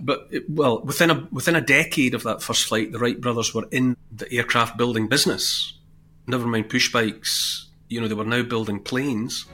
But 0.00 0.28
it, 0.30 0.48
well, 0.48 0.82
within 0.82 1.10
a 1.10 1.28
within 1.30 1.56
a 1.56 1.60
decade 1.60 2.14
of 2.14 2.22
that 2.24 2.42
first 2.42 2.66
flight, 2.66 2.92
the 2.92 2.98
Wright 2.98 3.20
brothers 3.20 3.54
were 3.54 3.68
in 3.70 3.96
the 4.10 4.32
aircraft 4.32 4.76
building 4.76 5.08
business. 5.08 5.78
Never 6.26 6.46
mind 6.46 6.68
push 6.70 6.92
bikes. 6.92 7.68
You 7.88 8.00
know, 8.00 8.08
they 8.08 8.14
were 8.14 8.24
now 8.24 8.42
building 8.42 8.80
planes. 8.80 9.46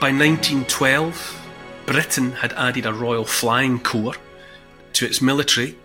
By 0.00 0.12
1912, 0.12 1.48
Britain 1.86 2.32
had 2.32 2.52
added 2.52 2.86
a 2.86 2.92
Royal 2.92 3.24
Flying 3.24 3.80
Corps 3.80 4.14
to 4.92 5.04
its 5.04 5.20
military 5.20 5.76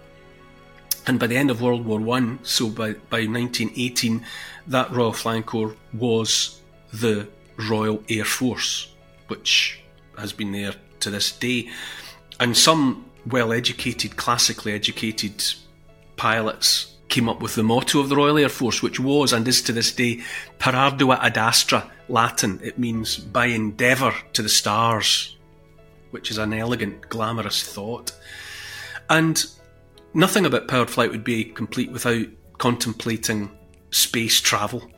and 1.05 1.19
by 1.19 1.27
the 1.27 1.37
end 1.37 1.51
of 1.51 1.61
World 1.61 1.85
War 1.85 1.99
One, 1.99 2.39
so 2.43 2.69
by, 2.69 2.93
by 2.93 3.25
1918, 3.25 4.25
that 4.67 4.91
Royal 4.91 5.13
Flying 5.13 5.43
Corps 5.43 5.75
was 5.93 6.61
the 6.93 7.27
Royal 7.57 8.01
Air 8.09 8.25
Force, 8.25 8.93
which 9.27 9.81
has 10.17 10.31
been 10.31 10.51
there 10.51 10.75
to 11.01 11.09
this 11.09 11.31
day. 11.31 11.69
And 12.39 12.55
some 12.55 13.05
well 13.29 13.51
educated, 13.51 14.15
classically 14.15 14.73
educated 14.73 15.43
pilots 16.15 16.93
came 17.09 17.29
up 17.29 17.41
with 17.41 17.55
the 17.55 17.63
motto 17.63 17.99
of 17.99 18.09
the 18.09 18.15
Royal 18.15 18.37
Air 18.37 18.49
Force, 18.49 18.81
which 18.81 18.99
was 18.99 19.33
and 19.33 19.47
is 19.47 19.61
to 19.63 19.71
this 19.71 19.91
day 19.91 20.23
Per 20.59 20.71
ardua 20.71 21.19
ad 21.21 21.37
astra, 21.37 21.91
Latin. 22.09 22.59
It 22.63 22.79
means 22.79 23.17
by 23.17 23.47
endeavour 23.47 24.13
to 24.33 24.41
the 24.41 24.49
stars, 24.49 25.37
which 26.11 26.31
is 26.31 26.37
an 26.37 26.53
elegant, 26.53 27.09
glamorous 27.09 27.61
thought. 27.61 28.13
And 29.09 29.45
nothing 30.13 30.45
about 30.45 30.67
powered 30.67 30.89
flight 30.89 31.11
would 31.11 31.23
be 31.23 31.45
complete 31.45 31.91
without 31.91 32.27
contemplating 32.57 33.51
space 33.91 34.39
travel. 34.39 34.89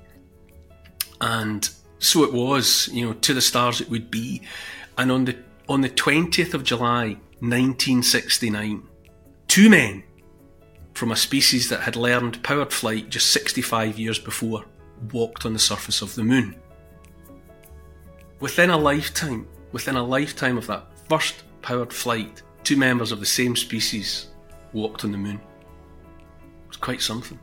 And 1.22 1.70
so 2.00 2.24
it 2.24 2.34
was, 2.34 2.90
you 2.92 3.06
know, 3.06 3.14
to 3.14 3.34
the 3.34 3.42
stars 3.42 3.82
it 3.82 3.90
would 3.90 4.12
be. 4.12 4.42
And 4.98 5.12
on 5.12 5.26
the 5.26 5.38
on 5.68 5.82
the 5.82 5.90
20th 5.90 6.54
of 6.54 6.64
July 6.64 7.18
1969, 7.40 8.84
two 9.48 9.70
men 9.70 10.04
from 10.94 11.12
a 11.12 11.16
species 11.16 11.70
that 11.70 11.82
had 11.82 11.96
learned 11.96 12.44
powered 12.44 12.72
flight 12.72 13.10
just 13.10 13.32
65 13.32 13.98
years 13.98 14.20
before 14.20 14.64
walked 15.12 15.46
on 15.46 15.54
the 15.54 15.60
surface 15.60 16.02
of 16.02 16.16
the 16.16 16.24
moon. 16.24 16.56
Within 18.40 18.70
a 18.70 18.78
lifetime, 18.78 19.48
within 19.72 19.96
a 19.96 20.04
lifetime 20.04 20.58
of 20.58 20.68
that 20.68 20.86
first 21.10 21.44
powered 21.62 21.92
flight, 21.92 22.44
two 22.64 22.78
members 22.78 23.12
of 23.12 23.20
the 23.20 23.26
same 23.26 23.56
species 23.56 24.28
walked 24.76 25.04
on 25.04 25.12
the 25.12 25.18
moon. 25.18 25.40
It 26.64 26.68
was 26.68 26.78
quite 26.78 27.02
something. 27.02 27.40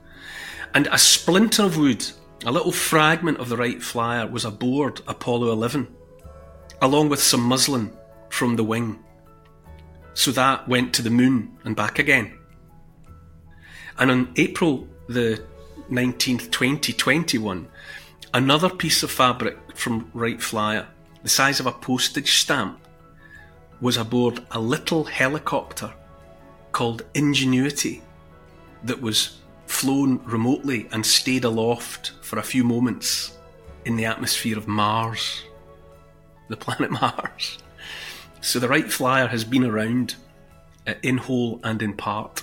And 0.74 0.86
a 0.92 0.98
splinter 0.98 1.64
of 1.64 1.76
wood, 1.76 2.04
a 2.44 2.52
little 2.52 2.70
fragment 2.70 3.38
of 3.38 3.48
the 3.48 3.56
Wright 3.56 3.82
Flyer, 3.82 4.26
was 4.26 4.44
aboard 4.44 5.00
Apollo 5.08 5.50
11, 5.52 5.88
along 6.80 7.08
with 7.08 7.20
some 7.20 7.42
muslin 7.42 7.96
from 8.28 8.54
the 8.56 8.64
wing. 8.64 9.02
So 10.14 10.30
that 10.32 10.68
went 10.68 10.94
to 10.94 11.02
the 11.02 11.10
moon 11.10 11.58
and 11.64 11.74
back 11.74 11.98
again. 11.98 12.38
And 13.98 14.10
on 14.10 14.32
April 14.36 14.86
the 15.08 15.42
19th, 15.90 16.50
2021, 16.50 17.68
another 18.34 18.68
piece 18.68 19.02
of 19.02 19.10
fabric 19.10 19.58
from 19.74 20.10
Wright 20.14 20.40
Flyer, 20.40 20.86
the 21.22 21.28
size 21.28 21.60
of 21.60 21.66
a 21.66 21.72
postage 21.72 22.38
stamp, 22.38 22.78
was 23.80 23.96
aboard 23.96 24.44
a 24.52 24.60
little 24.60 25.04
helicopter 25.04 25.92
called 26.72 27.04
Ingenuity 27.14 28.02
that 28.84 29.00
was 29.00 29.38
flown 29.66 30.20
remotely 30.24 30.88
and 30.92 31.04
stayed 31.04 31.44
aloft 31.44 32.12
for 32.20 32.38
a 32.38 32.42
few 32.42 32.64
moments 32.64 33.36
in 33.84 33.96
the 33.96 34.04
atmosphere 34.04 34.58
of 34.58 34.68
Mars. 34.68 35.42
the 36.48 36.56
planet 36.56 36.90
Mars. 37.00 37.58
So 38.40 38.58
the 38.58 38.68
Wright 38.68 38.90
Flyer 38.92 39.28
has 39.28 39.44
been 39.44 39.64
around 39.64 40.16
uh, 40.86 40.94
in 41.02 41.16
whole 41.16 41.60
and 41.62 41.80
in 41.80 41.94
part. 41.94 42.42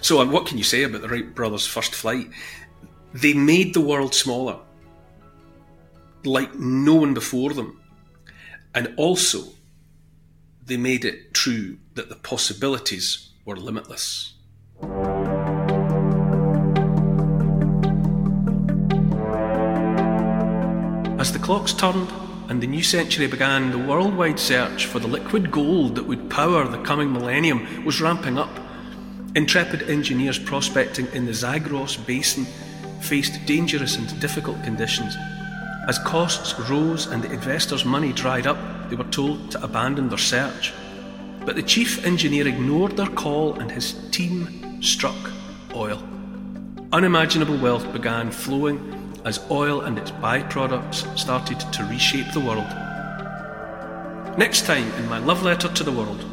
So, 0.00 0.20
uh, 0.20 0.26
what 0.26 0.46
can 0.46 0.58
you 0.58 0.64
say 0.64 0.82
about 0.82 1.02
the 1.02 1.08
Wright 1.08 1.34
brothers' 1.34 1.66
first 1.66 1.94
flight? 1.94 2.28
They 3.14 3.32
made 3.32 3.72
the 3.72 3.80
world 3.80 4.14
smaller, 4.14 4.58
like 6.24 6.54
no 6.56 6.94
one 6.96 7.14
before 7.14 7.54
them. 7.54 7.80
And 8.74 8.92
also, 8.96 9.44
they 10.66 10.76
made 10.76 11.04
it 11.04 11.34
true 11.34 11.76
that 11.94 12.08
the 12.08 12.16
possibilities 12.16 13.28
were 13.44 13.56
limitless. 13.56 14.32
As 21.20 21.32
the 21.32 21.38
clocks 21.38 21.72
turned 21.72 22.10
and 22.48 22.62
the 22.62 22.66
new 22.66 22.82
century 22.82 23.26
began, 23.26 23.70
the 23.70 23.78
worldwide 23.78 24.38
search 24.38 24.86
for 24.86 24.98
the 24.98 25.08
liquid 25.08 25.50
gold 25.50 25.94
that 25.96 26.06
would 26.06 26.30
power 26.30 26.66
the 26.66 26.82
coming 26.82 27.12
millennium 27.12 27.84
was 27.84 28.00
ramping 28.00 28.38
up. 28.38 28.60
Intrepid 29.34 29.82
engineers 29.90 30.38
prospecting 30.38 31.06
in 31.12 31.26
the 31.26 31.34
Zagros 31.34 31.96
Basin 31.96 32.46
faced 33.00 33.44
dangerous 33.46 33.96
and 33.96 34.20
difficult 34.20 34.62
conditions. 34.62 35.16
As 35.88 35.98
costs 35.98 36.58
rose 36.70 37.06
and 37.06 37.22
the 37.22 37.32
investors' 37.32 37.84
money 37.84 38.12
dried 38.12 38.46
up, 38.46 38.58
they 38.88 38.96
were 38.96 39.04
told 39.04 39.50
to 39.50 39.62
abandon 39.64 40.08
their 40.08 40.18
search. 40.18 40.72
But 41.44 41.56
the 41.56 41.62
chief 41.62 42.04
engineer 42.06 42.48
ignored 42.48 42.96
their 42.96 43.08
call 43.08 43.58
and 43.60 43.70
his 43.70 43.94
team 44.10 44.82
struck 44.82 45.16
oil. 45.74 46.02
Unimaginable 46.92 47.56
wealth 47.58 47.92
began 47.92 48.30
flowing 48.30 48.78
as 49.24 49.44
oil 49.50 49.82
and 49.82 49.98
its 49.98 50.10
byproducts 50.10 51.18
started 51.18 51.60
to 51.60 51.84
reshape 51.84 52.32
the 52.32 52.40
world. 52.40 52.68
Next 54.38 54.66
time 54.66 54.90
in 54.94 55.08
my 55.08 55.18
love 55.18 55.42
letter 55.42 55.68
to 55.68 55.84
the 55.84 55.92
world. 55.92 56.24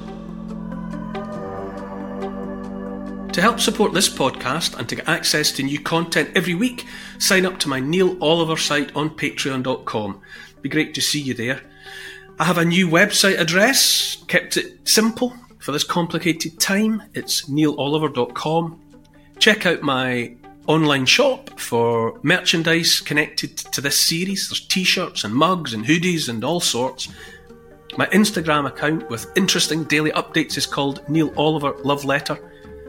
To 3.33 3.41
help 3.41 3.61
support 3.61 3.93
this 3.93 4.09
podcast 4.09 4.77
and 4.77 4.89
to 4.89 4.95
get 4.95 5.07
access 5.07 5.53
to 5.53 5.63
new 5.63 5.79
content 5.79 6.31
every 6.35 6.53
week, 6.53 6.85
sign 7.17 7.45
up 7.45 7.59
to 7.59 7.69
my 7.69 7.79
Neil 7.79 8.21
Oliver 8.21 8.57
site 8.57 8.93
on 8.93 9.11
patreon.com. 9.11 10.21
Be 10.61 10.67
great 10.67 10.93
to 10.95 11.01
see 11.01 11.21
you 11.21 11.33
there. 11.33 11.61
I 12.41 12.45
have 12.45 12.57
a 12.57 12.65
new 12.65 12.87
website 12.87 13.37
address, 13.37 14.23
kept 14.27 14.57
it 14.57 14.79
simple 14.83 15.31
for 15.59 15.71
this 15.71 15.83
complicated 15.83 16.59
time. 16.59 17.03
It's 17.13 17.47
neiloliver.com. 17.47 18.81
Check 19.37 19.67
out 19.67 19.83
my 19.83 20.35
online 20.65 21.05
shop 21.05 21.59
for 21.59 22.19
merchandise 22.23 22.99
connected 22.99 23.57
to 23.57 23.79
this 23.79 24.01
series. 24.01 24.49
There's 24.49 24.65
t 24.67 24.83
shirts 24.83 25.23
and 25.23 25.35
mugs 25.35 25.75
and 25.75 25.85
hoodies 25.85 26.29
and 26.29 26.43
all 26.43 26.59
sorts. 26.59 27.09
My 27.95 28.07
Instagram 28.07 28.67
account 28.67 29.07
with 29.07 29.31
interesting 29.37 29.83
daily 29.83 30.09
updates 30.13 30.57
is 30.57 30.65
called 30.65 31.07
Neil 31.07 31.31
Oliver 31.37 31.75
Love 31.83 32.05
Letter. 32.05 32.39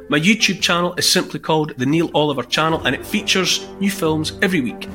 My 0.09 0.19
YouTube 0.19 0.63
channel 0.63 0.95
is 0.95 1.13
simply 1.13 1.41
called 1.41 1.75
The 1.77 1.85
Neil 1.85 2.11
Oliver 2.15 2.45
Channel 2.45 2.87
and 2.87 2.95
it 2.95 3.05
features 3.05 3.69
new 3.81 3.91
films 3.91 4.33
every 4.41 4.63
week. 4.63 4.89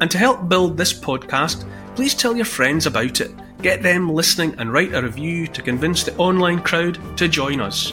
And 0.00 0.10
to 0.10 0.16
help 0.16 0.48
build 0.48 0.78
this 0.78 0.98
podcast, 0.98 1.68
please 1.94 2.14
tell 2.14 2.34
your 2.34 2.46
friends 2.46 2.86
about 2.86 3.20
it. 3.20 3.32
Get 3.62 3.80
them 3.80 4.10
listening 4.10 4.56
and 4.58 4.72
write 4.72 4.92
a 4.92 5.00
review 5.00 5.46
to 5.46 5.62
convince 5.62 6.02
the 6.02 6.16
online 6.16 6.60
crowd 6.60 6.98
to 7.16 7.28
join 7.28 7.60
us. 7.60 7.92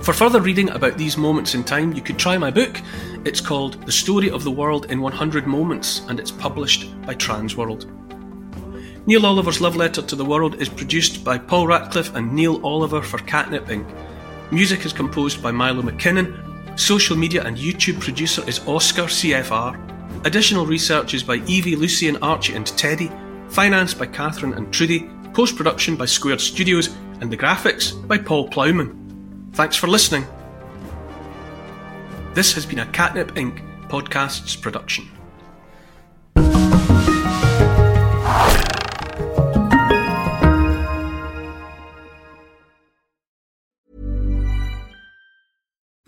For 0.00 0.12
further 0.12 0.40
reading 0.40 0.70
about 0.70 0.98
these 0.98 1.16
moments 1.16 1.54
in 1.54 1.62
time, 1.62 1.92
you 1.92 2.02
could 2.02 2.18
try 2.18 2.36
my 2.36 2.50
book. 2.50 2.80
It's 3.24 3.40
called 3.40 3.86
The 3.86 3.92
Story 3.92 4.30
of 4.30 4.42
the 4.42 4.50
World 4.50 4.86
in 4.90 5.00
100 5.00 5.46
Moments 5.46 6.02
and 6.08 6.18
it's 6.18 6.32
published 6.32 6.90
by 7.02 7.14
Transworld. 7.14 7.86
Neil 9.06 9.24
Oliver's 9.24 9.60
Love 9.60 9.76
Letter 9.76 10.02
to 10.02 10.16
the 10.16 10.24
World 10.24 10.60
is 10.60 10.68
produced 10.68 11.22
by 11.22 11.38
Paul 11.38 11.68
Ratcliffe 11.68 12.12
and 12.16 12.32
Neil 12.32 12.60
Oliver 12.66 13.00
for 13.00 13.18
Catnip 13.18 13.66
Inc. 13.66 13.86
Music 14.50 14.84
is 14.84 14.92
composed 14.92 15.40
by 15.40 15.52
Milo 15.52 15.82
McKinnon. 15.82 16.76
Social 16.76 17.16
media 17.16 17.44
and 17.44 17.56
YouTube 17.56 18.00
producer 18.00 18.42
is 18.48 18.58
Oscar 18.66 19.04
CFR. 19.04 20.26
Additional 20.26 20.66
research 20.66 21.14
is 21.14 21.22
by 21.22 21.36
Evie, 21.46 21.76
Lucian, 21.76 22.16
Archie, 22.16 22.54
and 22.54 22.66
Teddy. 22.66 23.10
Financed 23.52 23.98
by 23.98 24.06
Catherine 24.06 24.54
and 24.54 24.72
Trudy. 24.72 25.10
Post 25.34 25.56
production 25.56 25.94
by 25.94 26.06
Squared 26.06 26.40
Studios. 26.40 26.88
And 27.20 27.30
the 27.30 27.36
graphics 27.36 27.92
by 28.08 28.16
Paul 28.16 28.48
Plowman. 28.48 29.50
Thanks 29.52 29.76
for 29.76 29.88
listening. 29.88 30.26
This 32.32 32.54
has 32.54 32.64
been 32.64 32.78
a 32.78 32.86
Catnip 32.86 33.32
Inc. 33.32 33.60
podcasts 33.88 34.58
production. 34.58 35.06